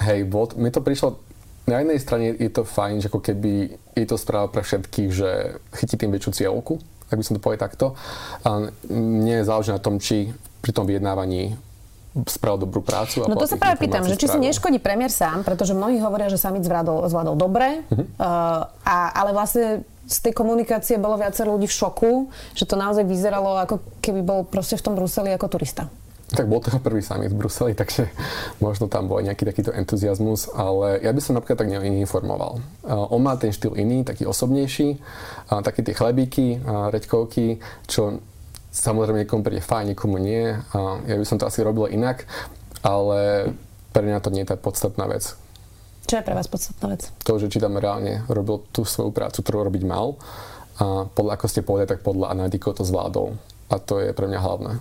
Hej, 0.03 0.27
bol, 0.27 0.51
mi 0.59 0.67
to 0.67 0.83
prišlo, 0.83 1.19
na 1.63 1.79
jednej 1.79 1.99
strane 1.99 2.35
je 2.35 2.51
to 2.51 2.67
fajn, 2.67 2.99
že 2.99 3.07
ako 3.07 3.23
keby 3.23 3.79
je 3.95 4.05
to 4.07 4.19
správa 4.19 4.51
pre 4.51 4.67
všetkých, 4.67 5.09
že 5.15 5.59
chytí 5.79 5.95
tým 5.95 6.11
väčšiu 6.11 6.43
cieľku, 6.43 6.83
ak 7.07 7.15
by 7.15 7.23
som 7.23 7.35
to 7.39 7.43
povedal 7.43 7.71
takto. 7.71 7.85
A 8.43 8.67
mne 8.91 9.47
záleží 9.47 9.71
na 9.71 9.79
tom, 9.79 9.95
či 9.95 10.35
pri 10.59 10.71
tom 10.75 10.83
vyjednávaní 10.83 11.55
spravil 12.27 12.69
dobrú 12.69 12.85
prácu. 12.85 13.25
A 13.25 13.31
no 13.31 13.39
to 13.39 13.49
sa 13.49 13.57
práve 13.57 13.81
pýtam, 13.81 14.05
že 14.05 14.19
či 14.19 14.29
si 14.29 14.37
neškodí 14.37 14.77
premiér 14.77 15.09
sám, 15.09 15.41
pretože 15.41 15.73
mnohí 15.73 15.97
hovoria, 15.97 16.29
že 16.29 16.37
samic 16.37 16.61
zvládol, 16.61 17.09
zvládol 17.09 17.35
dobre, 17.39 17.81
uh, 17.89 18.69
a, 18.85 18.97
ale 19.17 19.33
vlastne 19.33 19.81
z 20.03 20.17
tej 20.19 20.33
komunikácie 20.35 20.99
bolo 20.99 21.17
viacero 21.17 21.55
ľudí 21.55 21.65
v 21.65 21.73
šoku, 21.79 22.11
že 22.53 22.67
to 22.67 22.75
naozaj 22.75 23.07
vyzeralo 23.07 23.55
ako 23.65 23.81
keby 24.03 24.21
bol 24.21 24.43
proste 24.45 24.75
v 24.77 24.83
tom 24.83 24.93
Bruseli 24.93 25.31
ako 25.33 25.47
turista. 25.57 25.89
Tak 26.33 26.49
bol 26.49 26.57
to 26.65 26.73
prvý 26.81 27.05
summit 27.05 27.29
v 27.29 27.37
Bruseli, 27.37 27.77
takže 27.81 28.09
možno 28.57 28.89
tam 28.89 29.05
bol 29.05 29.21
nejaký 29.21 29.45
takýto 29.45 29.69
entuziasmus, 29.69 30.49
ale 30.49 30.97
ja 31.05 31.13
by 31.13 31.21
som 31.21 31.37
napríklad 31.37 31.61
tak 31.61 31.69
neinformoval. 31.69 32.57
On 32.89 33.21
má 33.21 33.37
ten 33.37 33.53
štýl 33.53 33.77
iný, 33.77 34.01
taký 34.01 34.25
osobnejší, 34.25 34.97
také 35.61 35.85
tie 35.85 35.93
chlebíky, 35.93 36.57
reďkovky, 36.65 37.61
čo 37.85 38.17
samozrejme 38.73 39.23
niekomu 39.23 39.45
príde 39.45 39.61
fajn, 39.61 39.93
niekomu 39.93 40.17
nie. 40.17 40.57
Ja 41.05 41.15
by 41.15 41.25
som 41.29 41.37
to 41.37 41.45
asi 41.45 41.61
robil 41.61 41.93
inak, 41.93 42.25
ale 42.81 43.53
pre 43.93 44.01
mňa 44.01 44.25
to 44.25 44.33
nie 44.33 44.41
je 44.41 44.51
tá 44.51 44.57
podstatná 44.57 45.05
vec. 45.05 45.37
Čo 46.03 46.19
je 46.19 46.25
pre 46.25 46.35
vás 46.35 46.49
podstatná 46.51 46.97
vec? 46.97 47.13
To, 47.23 47.39
že 47.39 47.47
či 47.47 47.61
tam 47.63 47.79
reálne 47.79 48.27
robil 48.27 48.65
tú 48.75 48.83
svoju 48.83 49.13
prácu, 49.13 49.39
ktorú 49.39 49.69
robiť 49.69 49.83
mal. 49.87 50.17
A 50.81 51.05
podľa, 51.07 51.37
ako 51.37 51.45
ste 51.47 51.61
povedali, 51.61 51.95
tak 51.95 52.01
podľa 52.01 52.33
analytikov 52.33 52.75
to 52.75 52.83
zvládol. 52.83 53.37
A 53.69 53.77
to 53.77 54.01
je 54.01 54.11
pre 54.11 54.25
mňa 54.25 54.39
hlavné. 54.41 54.71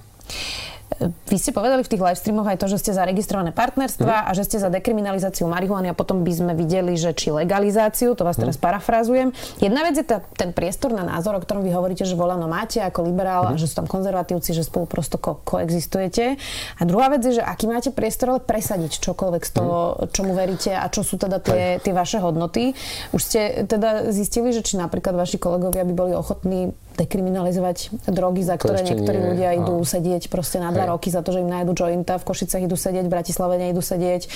Vy 1.01 1.37
ste 1.39 1.51
povedali 1.55 1.81
v 1.85 1.91
tých 1.91 2.03
live 2.03 2.19
streamoch 2.19 2.49
aj 2.49 2.59
to, 2.61 2.67
že 2.69 2.81
ste 2.83 2.93
za 2.93 3.07
registrované 3.07 3.55
partnerstva 3.55 4.17
mm. 4.25 4.27
a 4.29 4.31
že 4.37 4.43
ste 4.47 4.57
za 4.61 4.69
dekriminalizáciu 4.69 5.49
marihuany 5.49 5.91
a 5.91 5.95
potom 5.97 6.27
by 6.27 6.33
sme 6.33 6.53
videli, 6.53 6.99
že 6.99 7.17
či 7.17 7.33
legalizáciu, 7.33 8.13
to 8.13 8.27
vás 8.27 8.37
teraz 8.37 8.59
mm. 8.59 8.63
parafrazujem. 8.63 9.29
Jedna 9.63 9.87
vec 9.87 9.99
je 9.99 10.07
tá, 10.07 10.21
ten 10.37 10.53
priestor 10.53 10.93
na 10.93 11.07
názor, 11.07 11.39
o 11.39 11.41
ktorom 11.41 11.65
vy 11.65 11.73
hovoríte, 11.73 12.05
že 12.05 12.19
volano 12.19 12.47
máte 12.51 12.83
ako 12.83 13.09
liberál 13.09 13.47
mm. 13.47 13.49
a 13.49 13.53
mhm. 13.57 13.61
že 13.61 13.67
sú 13.71 13.75
tam 13.83 13.89
konzervatívci, 13.89 14.51
že 14.53 14.67
spolu 14.67 14.85
prosto 14.87 15.17
ko- 15.17 15.41
koexistujete. 15.43 16.37
A 16.79 16.83
druhá 16.85 17.09
vec 17.13 17.25
je, 17.25 17.41
že 17.41 17.43
aký 17.43 17.67
máte 17.71 17.91
priestor 17.95 18.37
ale 18.37 18.41
presadiť 18.43 19.01
čokoľvek 19.01 19.43
z 19.43 19.53
toho, 19.53 19.77
mm. 19.97 20.11
čomu 20.13 20.33
veríte 20.37 20.73
a 20.75 20.87
čo 20.93 21.07
sú 21.07 21.17
teda 21.17 21.39
tie, 21.43 21.81
tie 21.81 21.93
vaše 21.95 22.21
hodnoty. 22.21 22.75
Už 23.15 23.21
ste 23.23 23.65
teda 23.65 24.13
zistili, 24.13 24.53
že 24.53 24.65
či 24.65 24.77
napríklad 24.77 25.17
vaši 25.17 25.41
kolegovia 25.41 25.87
by 25.87 25.95
boli 25.95 26.13
ochotní 26.13 26.75
dekriminalizovať 26.97 28.07
drogy, 28.09 28.43
za 28.45 28.57
ktoré 28.61 28.85
niektorí 28.85 29.19
nie, 29.19 29.29
ľudia 29.35 29.51
idú 29.59 29.81
a... 29.81 29.87
sedieť 29.87 30.29
proste 30.29 30.61
na 30.61 30.71
dva 30.71 30.93
roky 30.93 31.09
za 31.09 31.25
to, 31.25 31.35
že 31.35 31.43
im 31.43 31.51
nájdu 31.51 31.73
jointa, 31.75 32.21
v 32.21 32.25
Košicach 32.25 32.63
idú 32.63 32.77
sedieť, 32.77 33.05
v 33.09 33.13
Bratislave 33.13 33.59
neidú 33.59 33.81
sedieť. 33.81 34.23
E, 34.25 34.29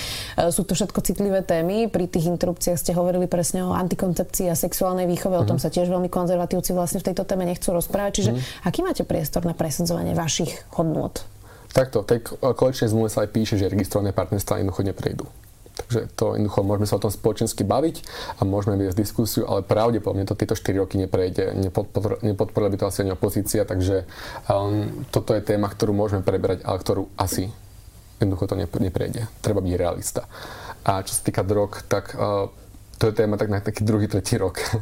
sú 0.49 0.67
to 0.67 0.73
všetko 0.73 0.99
citlivé 1.05 1.45
témy. 1.45 1.87
Pri 1.87 2.09
tých 2.09 2.27
interrupciách 2.27 2.77
ste 2.77 2.91
hovorili 2.97 3.25
presne 3.29 3.63
o 3.63 3.71
antikoncepcii 3.73 4.51
a 4.51 4.55
sexuálnej 4.57 5.05
výchove, 5.05 5.37
uh-huh. 5.37 5.47
o 5.47 5.49
tom 5.49 5.57
mhm. 5.61 5.63
sa 5.63 5.69
tiež 5.71 5.87
veľmi 5.87 6.09
konzervatívci 6.11 6.75
vlastne 6.75 6.99
v 6.99 7.13
tejto 7.13 7.23
téme 7.23 7.45
nechcú 7.47 7.71
rozprávať. 7.71 8.11
Čiže 8.21 8.31
uh-huh. 8.35 8.67
aký 8.67 8.83
máte 8.83 9.03
priestor 9.07 9.45
na 9.47 9.55
presadzovanie 9.55 10.17
vašich 10.17 10.67
hodnôt? 10.75 11.13
Takto, 11.71 12.01
tej 12.01 12.25
kolečnej 12.41 12.89
zmluve 12.89 13.11
sa 13.11 13.21
aj 13.21 13.29
píše, 13.29 13.53
že 13.53 13.69
registrované 13.69 14.09
partnerstvá 14.09 14.59
jednoducho 14.59 14.81
neprejdú. 14.81 15.25
Takže 15.77 16.09
to 16.17 16.33
jednoducho 16.33 16.65
môžeme 16.65 16.89
sa 16.89 16.97
o 16.97 17.03
tom 17.03 17.13
spoločensky 17.13 17.61
baviť 17.61 18.01
a 18.37 18.49
môžeme 18.49 18.81
viesť 18.81 18.97
diskusiu, 18.97 19.45
ale 19.45 19.61
pravdepodobne 19.61 20.25
to 20.25 20.33
tieto 20.33 20.57
4 20.57 20.81
roky 20.81 20.97
neprejde. 20.97 21.53
Nepodpor, 21.53 22.17
nepodporila 22.25 22.73
by 22.73 22.77
to 22.81 22.89
asi 22.89 23.05
ani 23.05 23.13
opozícia, 23.13 23.61
takže 23.61 24.09
um, 24.49 25.05
toto 25.13 25.37
je 25.37 25.45
téma, 25.45 25.69
ktorú 25.69 25.93
môžeme 25.93 26.25
preberať, 26.25 26.65
ale 26.65 26.81
ktorú 26.81 27.13
asi 27.13 27.53
jednoducho 28.17 28.49
to 28.49 28.57
neprejde. 28.57 29.29
Treba 29.45 29.61
byť 29.61 29.73
realista. 29.77 30.25
A 30.81 31.05
čo 31.05 31.13
sa 31.13 31.21
týka 31.21 31.45
drog, 31.45 31.85
tak 31.85 32.17
uh, 32.17 32.49
to 32.97 33.13
je 33.13 33.13
téma 33.13 33.37
tak 33.37 33.53
na 33.53 33.61
taký 33.61 33.85
druhý, 33.85 34.09
tretí 34.09 34.41
rok 34.41 34.57
uh, 34.65 34.81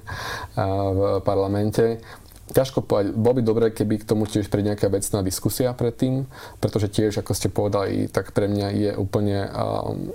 v 0.95 0.99
parlamente. 1.27 1.99
Ťažko 2.45 2.85
povedať, 2.85 3.17
bolo 3.17 3.35
by 3.35 3.41
dobré, 3.41 3.65
keby 3.73 4.05
k 4.05 4.07
tomu 4.07 4.29
tiež 4.29 4.53
príde 4.53 4.69
nejaká 4.69 4.85
vecná 4.85 5.25
diskusia 5.25 5.73
predtým, 5.73 6.29
pretože 6.61 6.93
tiež, 6.93 7.25
ako 7.25 7.33
ste 7.33 7.49
povedali, 7.49 8.05
tak 8.05 8.37
pre 8.37 8.45
mňa 8.45 8.67
je 8.69 8.91
úplne 8.93 9.49
um, 9.49 10.13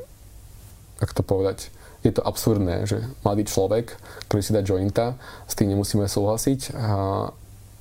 ako 1.01 1.13
to 1.13 1.23
povedať, 1.25 1.59
je 2.01 2.13
to 2.17 2.25
absurdné, 2.25 2.89
že 2.89 3.05
mladý 3.25 3.45
človek, 3.45 3.93
ktorý 4.29 4.41
si 4.41 4.57
dá 4.57 4.65
jointa, 4.65 5.21
s 5.45 5.53
tým 5.53 5.69
nemusíme 5.73 6.09
súhlasiť, 6.09 6.73
a, 6.73 7.29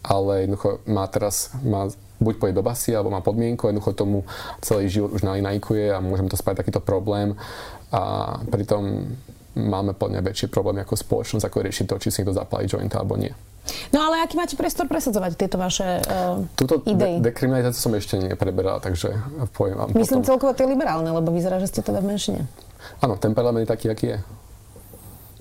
ale 0.03 0.47
jednoducho 0.47 0.83
má 0.91 1.07
teraz, 1.07 1.55
má 1.63 1.87
buď 2.19 2.35
pôjde 2.35 2.55
do 2.59 2.63
basy, 2.63 2.91
alebo 2.91 3.15
má 3.15 3.23
podmienku, 3.23 3.67
jednoducho 3.67 3.95
tomu 3.95 4.27
celý 4.59 4.91
život 4.91 5.15
už 5.15 5.23
nalinajkuje 5.23 5.95
a 5.95 6.03
môžeme 6.03 6.27
to 6.27 6.35
spať 6.35 6.63
takýto 6.63 6.83
problém 6.83 7.39
a 7.95 8.35
pritom 8.51 9.07
máme 9.55 9.95
podľa 9.95 10.23
väčšie 10.23 10.51
problémy 10.51 10.83
ako 10.83 10.99
spoločnosť, 10.99 11.43
ako 11.47 11.57
riešiť 11.63 11.85
to, 11.87 11.95
či 11.99 12.07
si 12.11 12.17
niekto 12.21 12.35
zapálí 12.35 12.67
jointa 12.67 12.99
alebo 12.99 13.15
nie. 13.15 13.31
No 13.93 14.01
ale 14.01 14.25
aký 14.25 14.33
máte 14.33 14.57
priestor 14.57 14.89
presadzovať 14.89 15.37
tieto 15.37 15.61
vaše 15.61 16.01
uh, 16.01 16.41
Túto 16.57 16.81
idei? 16.89 17.21
De- 17.21 17.29
dekriminalizáciu 17.29 17.81
som 17.89 17.93
ešte 17.93 18.17
nepreberal, 18.17 18.81
takže 18.81 19.13
poviem 19.53 19.77
vám 19.77 19.87
Myslím 19.93 20.25
potom. 20.25 20.29
celkovo 20.35 20.51
tie 20.57 20.65
liberálne, 20.65 21.09
lebo 21.09 21.29
vyzerá, 21.29 21.61
že 21.61 21.69
ste 21.69 21.85
teda 21.85 22.01
v 22.01 22.09
menšine. 22.13 22.41
Áno, 22.99 23.15
ten 23.21 23.37
parlament 23.37 23.65
je 23.65 23.73
taký, 23.73 23.87
aký 23.93 24.07
je. 24.17 24.19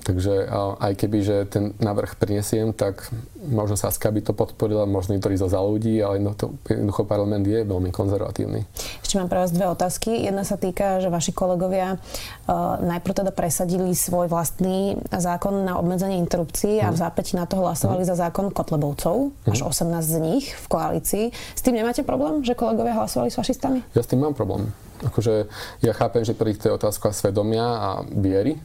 Takže 0.08 0.48
aj 0.80 0.92
keby, 0.96 1.18
že 1.20 1.37
ten 1.52 1.76
návrh 1.76 2.16
prinesiem, 2.16 2.72
tak 2.72 3.12
možno 3.44 3.76
Saska 3.76 4.08
by 4.08 4.24
to 4.24 4.32
podporila, 4.32 4.88
možno 4.88 5.12
niektorí 5.12 5.37
za, 5.37 5.52
za 5.52 5.61
ľudí, 5.61 6.00
ale 6.00 6.24
jednoducho 6.64 7.04
parlament 7.04 7.44
je 7.44 7.61
veľmi 7.61 7.92
konzervatívny. 7.92 8.64
Ešte 9.04 9.20
mám 9.20 9.28
pre 9.28 9.44
vás 9.44 9.52
dve 9.52 9.68
otázky. 9.68 10.24
Jedna 10.24 10.48
sa 10.48 10.56
týka, 10.56 11.04
že 11.04 11.12
vaši 11.12 11.37
kolegovia 11.37 12.00
uh, 12.00 12.80
najprv 12.80 13.20
teda 13.20 13.37
presadili 13.37 13.92
svoj 13.92 14.32
vlastný 14.32 14.96
zákon 15.12 15.68
na 15.68 15.76
obmedzenie 15.76 16.16
interrupcií 16.16 16.80
a 16.80 16.88
v 16.88 16.96
mhm. 16.96 17.02
zápäti 17.04 17.37
na 17.37 17.44
to 17.44 17.61
hlasovali 17.61 18.00
mm. 18.00 18.08
za 18.08 18.16
zákon 18.16 18.48
Kotlebovcov, 18.48 19.34
mm. 19.44 19.52
až 19.52 19.61
18 19.61 19.92
z 20.08 20.16
nich 20.24 20.56
v 20.56 20.66
koalícii. 20.72 21.24
S 21.52 21.61
tým 21.61 21.76
nemáte 21.76 22.00
problém, 22.00 22.40
že 22.40 22.56
kolegovia 22.56 22.96
hlasovali 22.96 23.28
s 23.28 23.37
fašistami? 23.37 23.84
Ja 23.92 24.00
s 24.00 24.08
tým 24.08 24.24
mám 24.24 24.32
problém. 24.32 24.72
Akože 25.04 25.46
ja 25.84 25.92
chápem, 25.94 26.26
že 26.26 26.34
pri 26.34 26.54
to 26.58 26.70
je 26.70 26.78
otázka 26.78 27.14
svedomia 27.14 27.66
a 27.66 27.90
viery, 28.02 28.58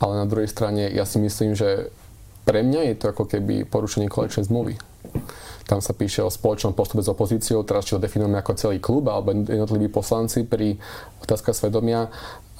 ale 0.00 0.12
na 0.16 0.26
druhej 0.28 0.48
strane 0.48 0.88
ja 0.92 1.04
si 1.04 1.20
myslím, 1.20 1.52
že 1.56 1.92
pre 2.46 2.62
mňa 2.62 2.92
je 2.92 2.94
to 2.96 3.06
ako 3.10 3.26
keby 3.26 3.66
porušenie 3.66 4.06
kolečnej 4.06 4.46
zmluvy. 4.46 4.78
Tam 5.66 5.82
sa 5.82 5.90
píše 5.90 6.22
o 6.22 6.30
spoločnom 6.30 6.78
postupe 6.78 7.02
s 7.02 7.10
opozíciou, 7.10 7.66
teraz 7.66 7.90
či 7.90 7.98
to 7.98 8.04
definujeme 8.04 8.38
ako 8.38 8.54
celý 8.54 8.78
klub 8.78 9.10
alebo 9.10 9.34
jednotliví 9.34 9.90
poslanci 9.90 10.46
pri 10.46 10.78
otázka 11.26 11.50
svedomia. 11.50 12.06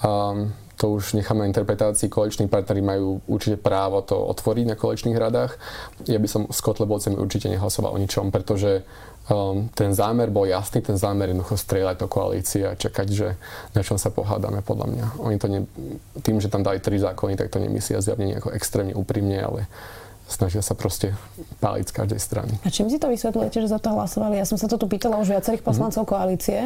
Um, 0.02 0.50
to 0.76 0.92
už 0.92 1.16
necháme 1.16 1.40
na 1.40 1.48
interpretácii. 1.48 2.12
Koaliční 2.12 2.48
partnery 2.48 2.83
majú 2.85 3.24
určite 3.26 3.57
právo 3.57 4.02
to 4.05 4.18
otvoriť 4.18 4.64
na 4.68 4.76
koaličných 4.76 5.16
radách. 5.16 5.57
Ja 6.05 6.20
by 6.20 6.29
som 6.29 6.42
s 6.52 6.61
Kotlebovcami 6.61 7.16
určite 7.16 7.48
nehlasoval 7.48 7.96
o 7.96 7.98
ničom, 8.02 8.29
pretože 8.29 8.85
um, 9.30 9.68
ten 9.74 9.94
zámer 9.94 10.30
bol 10.30 10.46
jasný, 10.46 10.82
ten 10.82 10.98
zámer 10.98 11.30
jednoducho 11.30 11.58
strieľať 11.58 11.96
do 12.02 12.08
koalície 12.08 12.62
a 12.66 12.78
čakať, 12.78 13.06
že 13.10 13.28
na 13.74 13.82
čom 13.82 13.98
sa 13.98 14.10
pohádame, 14.10 14.62
podľa 14.62 14.86
mňa. 14.86 15.06
Oni 15.22 15.36
to 15.38 15.46
ne, 15.50 15.60
tým, 16.22 16.38
že 16.38 16.50
tam 16.50 16.62
dali 16.62 16.78
tri 16.78 16.98
zákony, 16.98 17.36
tak 17.36 17.50
to 17.50 17.58
nemyslia 17.58 18.02
zjavne 18.02 18.30
nejako 18.30 18.54
extrémne 18.54 18.94
úprimne, 18.94 19.38
ale 19.42 19.60
snažia 20.26 20.58
sa 20.58 20.74
proste 20.74 21.14
páliť 21.62 21.86
z 21.86 21.92
každej 21.94 22.20
strany. 22.20 22.52
A 22.66 22.68
čím 22.68 22.90
si 22.90 22.98
to 22.98 23.06
vysvetľujete, 23.06 23.62
že 23.62 23.68
za 23.70 23.78
to 23.78 23.94
hlasovali? 23.94 24.36
Ja 24.36 24.46
som 24.46 24.58
sa 24.58 24.66
to 24.66 24.74
tu 24.74 24.90
pýtala 24.90 25.22
už 25.22 25.30
viacerých 25.30 25.62
mhm. 25.62 25.68
poslancov 25.70 26.02
mm-hmm. 26.02 26.18
koalície 26.18 26.60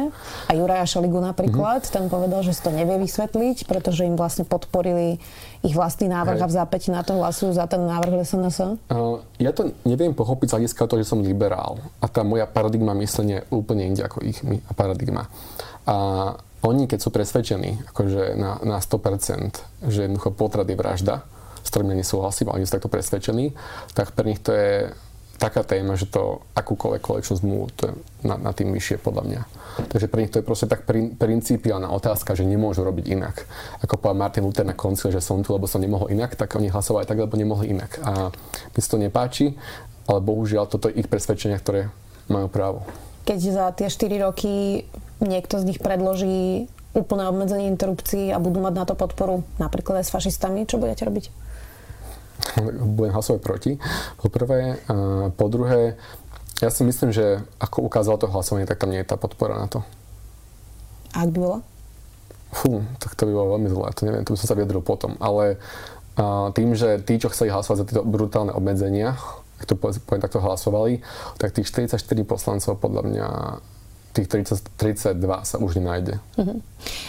a 0.49 0.51
Juraja 0.51 0.85
Šaligu 0.89 1.21
napríklad, 1.21 1.85
mm-hmm. 1.85 1.95
ten 1.95 2.05
povedal, 2.09 2.41
že 2.41 2.57
si 2.57 2.61
to 2.65 2.73
nevie 2.73 2.97
vysvetliť, 2.97 3.69
pretože 3.69 4.03
im 4.03 4.17
vlastne 4.17 4.43
podporili 4.43 5.21
ich 5.61 5.77
vlastný 5.77 6.09
návrh 6.09 6.41
Hej. 6.41 6.45
a 6.45 6.49
v 6.49 6.53
zápäti 6.57 6.89
na 6.89 7.05
to 7.05 7.13
hlasujú 7.13 7.53
za 7.53 7.69
ten 7.69 7.85
návrh 7.85 8.25
SNS? 8.25 8.81
Uh, 8.89 9.21
ja 9.37 9.53
to 9.53 9.69
neviem 9.85 10.17
pochopiť 10.17 10.49
z 10.49 10.53
hľadiska 10.57 10.89
toho, 10.89 10.99
že 11.05 11.13
som 11.13 11.21
liberál 11.21 11.77
a 12.01 12.09
tá 12.09 12.25
moja 12.25 12.49
paradigma 12.49 12.97
myslenia 12.97 13.45
je 13.45 13.53
úplne 13.53 13.85
inde 13.85 14.01
ako 14.01 14.25
ich 14.25 14.41
paradigma. 14.73 15.29
A 15.85 15.95
oni, 16.61 16.85
keď 16.85 16.99
sú 17.01 17.09
presvedčení 17.09 17.89
akože 17.93 18.37
na, 18.37 18.61
na 18.61 18.77
100%, 18.77 19.89
že 19.89 20.05
jednoducho 20.05 20.29
potrat 20.33 20.69
je 20.69 20.77
vražda, 20.77 21.25
s 21.61 21.69
ktorými 21.69 21.93
nesúhlasím, 21.97 22.49
ale 22.49 22.61
nie 22.61 22.67
sú 22.67 22.75
takto 22.75 22.91
presvedčení, 22.91 23.53
tak 23.93 24.11
pre 24.17 24.25
nich 24.27 24.41
to 24.41 24.51
je 24.51 24.91
taká 25.41 25.65
téma, 25.65 25.97
že 25.97 26.05
to 26.05 26.45
akúkoľvek 26.53 27.01
kolečnú 27.01 27.33
zmluvu, 27.41 27.65
to 27.73 27.81
je 27.89 27.93
na, 28.29 28.37
na 28.37 28.51
tým 28.53 28.69
vyššie 28.69 29.01
podľa 29.01 29.23
mňa. 29.25 29.41
Takže 29.89 30.05
pre 30.05 30.21
nich 30.21 30.29
to 30.29 30.37
je 30.37 30.45
proste 30.45 30.69
tak 30.69 30.85
prin, 30.85 31.17
principiálna 31.17 31.89
otázka, 31.89 32.37
že 32.37 32.45
nemôžu 32.45 32.85
robiť 32.85 33.09
inak. 33.09 33.49
Ako 33.81 33.97
povedal 33.97 34.21
Martin 34.21 34.45
Luther 34.45 34.69
na 34.69 34.77
konci, 34.77 35.09
že 35.09 35.17
som 35.17 35.41
tu, 35.41 35.49
lebo 35.57 35.65
som 35.65 35.81
nemohol 35.81 36.13
inak, 36.13 36.37
tak 36.37 36.53
oni 36.53 36.69
hlasovali 36.69 37.09
tak, 37.09 37.17
lebo 37.17 37.33
nemohli 37.33 37.73
inak. 37.73 37.97
A 38.05 38.29
mi 38.69 38.79
sa 38.85 38.93
to 38.93 39.01
nepáči, 39.01 39.57
ale 40.05 40.21
bohužiaľ 40.21 40.69
toto 40.69 40.93
je 40.93 41.01
ich 41.01 41.09
presvedčenia, 41.09 41.57
ktoré 41.57 41.89
majú 42.29 42.45
právo. 42.45 42.85
Keď 43.25 43.37
za 43.41 43.65
tie 43.73 43.89
4 43.89 44.21
roky 44.29 44.85
niekto 45.17 45.57
z 45.57 45.73
nich 45.73 45.81
predloží 45.81 46.69
úplné 46.93 47.23
obmedzenie 47.25 47.71
interrupcií 47.71 48.29
a 48.29 48.37
budú 48.37 48.61
mať 48.61 48.73
na 48.77 48.85
to 48.85 48.93
podporu 48.93 49.47
napríklad 49.57 50.03
aj 50.03 50.11
s 50.11 50.13
fašistami, 50.13 50.67
čo 50.67 50.77
budete 50.77 51.07
robiť? 51.07 51.31
Budem 52.97 53.13
hlasovať 53.13 53.39
proti. 53.41 53.71
Po 54.21 54.27
prvé. 54.29 54.81
A 54.87 55.29
po 55.33 55.45
druhé, 55.47 55.95
ja 56.61 56.69
si 56.69 56.85
myslím, 56.85 57.09
že 57.09 57.41
ako 57.57 57.89
ukázalo 57.89 58.21
to 58.21 58.29
hlasovanie, 58.29 58.69
tak 58.69 58.77
tam 58.77 58.93
nie 58.93 59.01
je 59.01 59.09
tá 59.09 59.17
podpora 59.17 59.57
na 59.57 59.67
to. 59.67 59.79
A 61.17 61.25
ak 61.25 61.33
by 61.33 61.39
bola? 61.41 61.59
Fú, 62.51 62.83
tak 62.99 63.15
to 63.15 63.25
by 63.25 63.31
bolo 63.31 63.55
veľmi 63.57 63.69
zlé, 63.71 63.87
to 63.95 64.01
neviem, 64.03 64.23
to 64.27 64.35
by 64.35 64.39
som 64.39 64.49
sa 64.51 64.57
vyjadril 64.59 64.83
potom. 64.83 65.15
Ale 65.23 65.55
a 66.19 66.51
tým, 66.51 66.75
že 66.75 66.99
tí, 67.07 67.15
čo 67.15 67.31
chceli 67.31 67.55
hlasovať 67.55 67.77
za 67.81 67.87
tieto 67.87 68.03
brutálne 68.03 68.51
obmedzenia, 68.51 69.15
ak 69.61 69.65
to 69.65 69.79
poviem 69.79 70.19
takto 70.19 70.43
hlasovali, 70.43 70.99
tak 71.39 71.55
tých 71.55 71.69
44 71.71 72.01
poslancov 72.27 72.81
podľa 72.81 73.03
mňa 73.07 73.27
tých 74.11 74.27
30, 74.27 74.75
32 74.75 75.47
sa 75.47 75.55
už 75.55 75.79
nenájde. 75.79 76.19
Uh-huh. 76.35 76.59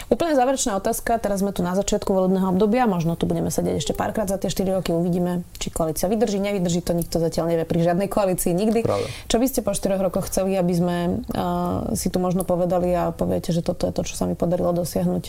Úplne 0.07 0.39
záverečná 0.39 0.79
otázka. 0.79 1.19
Teraz 1.19 1.43
sme 1.43 1.51
tu 1.51 1.59
na 1.59 1.75
začiatku 1.75 2.07
volebného 2.07 2.55
obdobia. 2.55 2.87
Možno 2.87 3.19
tu 3.19 3.27
budeme 3.27 3.51
sedieť 3.51 3.75
ešte 3.83 3.93
párkrát 3.95 4.27
za 4.31 4.39
tie 4.39 4.47
4 4.47 4.79
roky. 4.79 4.95
Uvidíme, 4.95 5.43
či 5.59 5.67
koalícia 5.67 6.07
vydrží, 6.07 6.39
nevydrží. 6.39 6.79
To 6.87 6.95
nikto 6.95 7.19
zatiaľ 7.19 7.51
nevie 7.51 7.67
pri 7.67 7.83
žiadnej 7.83 8.07
koalícii 8.07 8.55
nikdy. 8.55 8.87
Pravda. 8.87 9.07
Čo 9.27 9.37
by 9.43 9.45
ste 9.51 9.59
po 9.59 9.75
4 9.75 9.99
rokoch 9.99 10.31
chceli, 10.31 10.55
aby 10.55 10.73
sme 10.73 10.97
uh, 11.35 11.91
si 11.91 12.07
tu 12.07 12.23
možno 12.23 12.47
povedali 12.47 12.95
a 12.95 13.11
poviete, 13.11 13.51
že 13.51 13.59
toto 13.59 13.83
je 13.83 13.91
to, 13.91 14.07
čo 14.07 14.15
sa 14.15 14.23
mi 14.23 14.39
podarilo 14.39 14.71
dosiahnuť? 14.71 15.23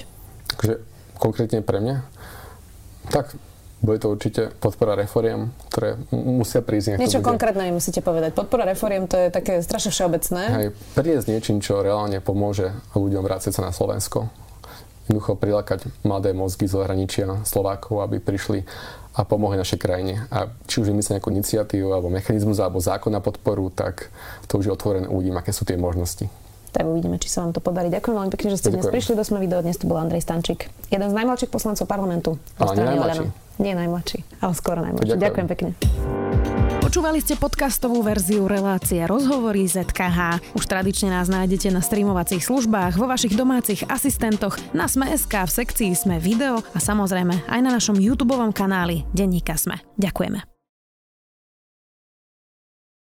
Takže 0.54 0.74
konkrétne 1.18 1.58
pre 1.66 1.82
mňa? 1.82 1.96
Tak 3.10 3.34
bude 3.84 4.00
to 4.00 4.08
určite 4.08 4.48
podpora 4.56 4.96
reforiem, 4.96 5.52
ktoré 5.68 6.00
musia 6.10 6.64
prísť. 6.64 6.96
Niečo 6.96 7.20
konkrétne 7.20 7.68
musíte 7.68 8.00
povedať. 8.00 8.32
Podpora 8.32 8.64
reforiem 8.64 9.04
to 9.04 9.20
je 9.20 9.28
také 9.28 9.60
strašne 9.60 9.92
všeobecné. 9.92 10.42
Hej, 10.56 10.68
prísť 10.96 11.28
niečím, 11.28 11.60
čo 11.60 11.84
reálne 11.84 12.24
pomôže 12.24 12.72
ľuďom 12.96 13.20
vrátiť 13.20 13.52
sa 13.52 13.68
na 13.68 13.76
Slovensko. 13.76 14.32
Jednoducho 15.04 15.36
prilákať 15.36 15.92
mladé 16.00 16.32
mozgy 16.32 16.64
z 16.64 16.80
zahraničia 16.80 17.44
Slovákov, 17.44 18.00
aby 18.00 18.24
prišli 18.24 18.64
a 19.14 19.22
pomohli 19.22 19.60
našej 19.60 19.78
krajine. 19.78 20.26
A 20.32 20.48
či 20.64 20.80
už 20.80 20.90
vymyslí 20.90 21.20
nejakú 21.20 21.28
iniciatívu, 21.28 21.92
alebo 21.92 22.08
mechanizmus, 22.08 22.58
alebo 22.58 22.80
zákon 22.80 23.12
na 23.12 23.20
podporu, 23.20 23.68
tak 23.68 24.08
to 24.48 24.58
už 24.58 24.66
je 24.66 24.72
otvorené. 24.72 25.06
Uvidím, 25.06 25.36
aké 25.36 25.52
sú 25.52 25.68
tie 25.68 25.76
možnosti 25.76 26.26
tak 26.74 26.90
uvidíme, 26.90 27.22
či 27.22 27.30
sa 27.30 27.46
vám 27.46 27.54
to 27.54 27.62
podarí. 27.62 27.86
Ďakujem 27.86 28.14
veľmi 28.18 28.32
pekne, 28.34 28.50
že 28.50 28.58
ste 28.58 28.74
Ďakujem. 28.74 28.82
dnes 28.82 28.94
prišli 28.98 29.14
do 29.14 29.22
Sme 29.22 29.38
video. 29.38 29.62
Dnes 29.62 29.78
tu 29.78 29.86
bol 29.86 29.94
Andrej 29.94 30.26
Stančík, 30.26 30.66
jeden 30.90 31.06
z 31.06 31.14
najmladších 31.14 31.46
poslancov 31.46 31.86
parlamentu. 31.86 32.34
Ale 32.58 32.74
najmladší. 32.74 33.43
Nie 33.58 33.78
najmladší, 33.78 34.42
ale 34.42 34.52
skoro 34.54 34.82
najmladší. 34.82 35.14
Ďakujem. 35.14 35.22
Ďakujem 35.22 35.48
pekne. 35.50 35.70
Počúvali 36.84 37.18
ste 37.18 37.34
podcastovú 37.34 38.06
verziu 38.06 38.46
relácie 38.46 39.02
Rozhovory 39.02 39.66
ZKH. 39.66 40.54
Už 40.54 40.64
tradične 40.68 41.10
nás 41.10 41.26
nájdete 41.26 41.74
na 41.74 41.82
streamovacích 41.82 42.44
službách, 42.44 42.94
vo 42.94 43.10
vašich 43.10 43.34
domácich 43.34 43.82
asistentoch, 43.90 44.54
na 44.70 44.86
Sme.sk, 44.86 45.32
v 45.32 45.50
sekcii 45.50 45.90
Sme 45.96 46.22
video 46.22 46.62
a 46.62 46.78
samozrejme 46.78 47.50
aj 47.50 47.60
na 47.66 47.74
našom 47.74 47.98
YouTube 47.98 48.38
kanáli 48.54 49.02
Denníka 49.10 49.58
Sme. 49.58 49.82
Ďakujeme. 49.98 50.53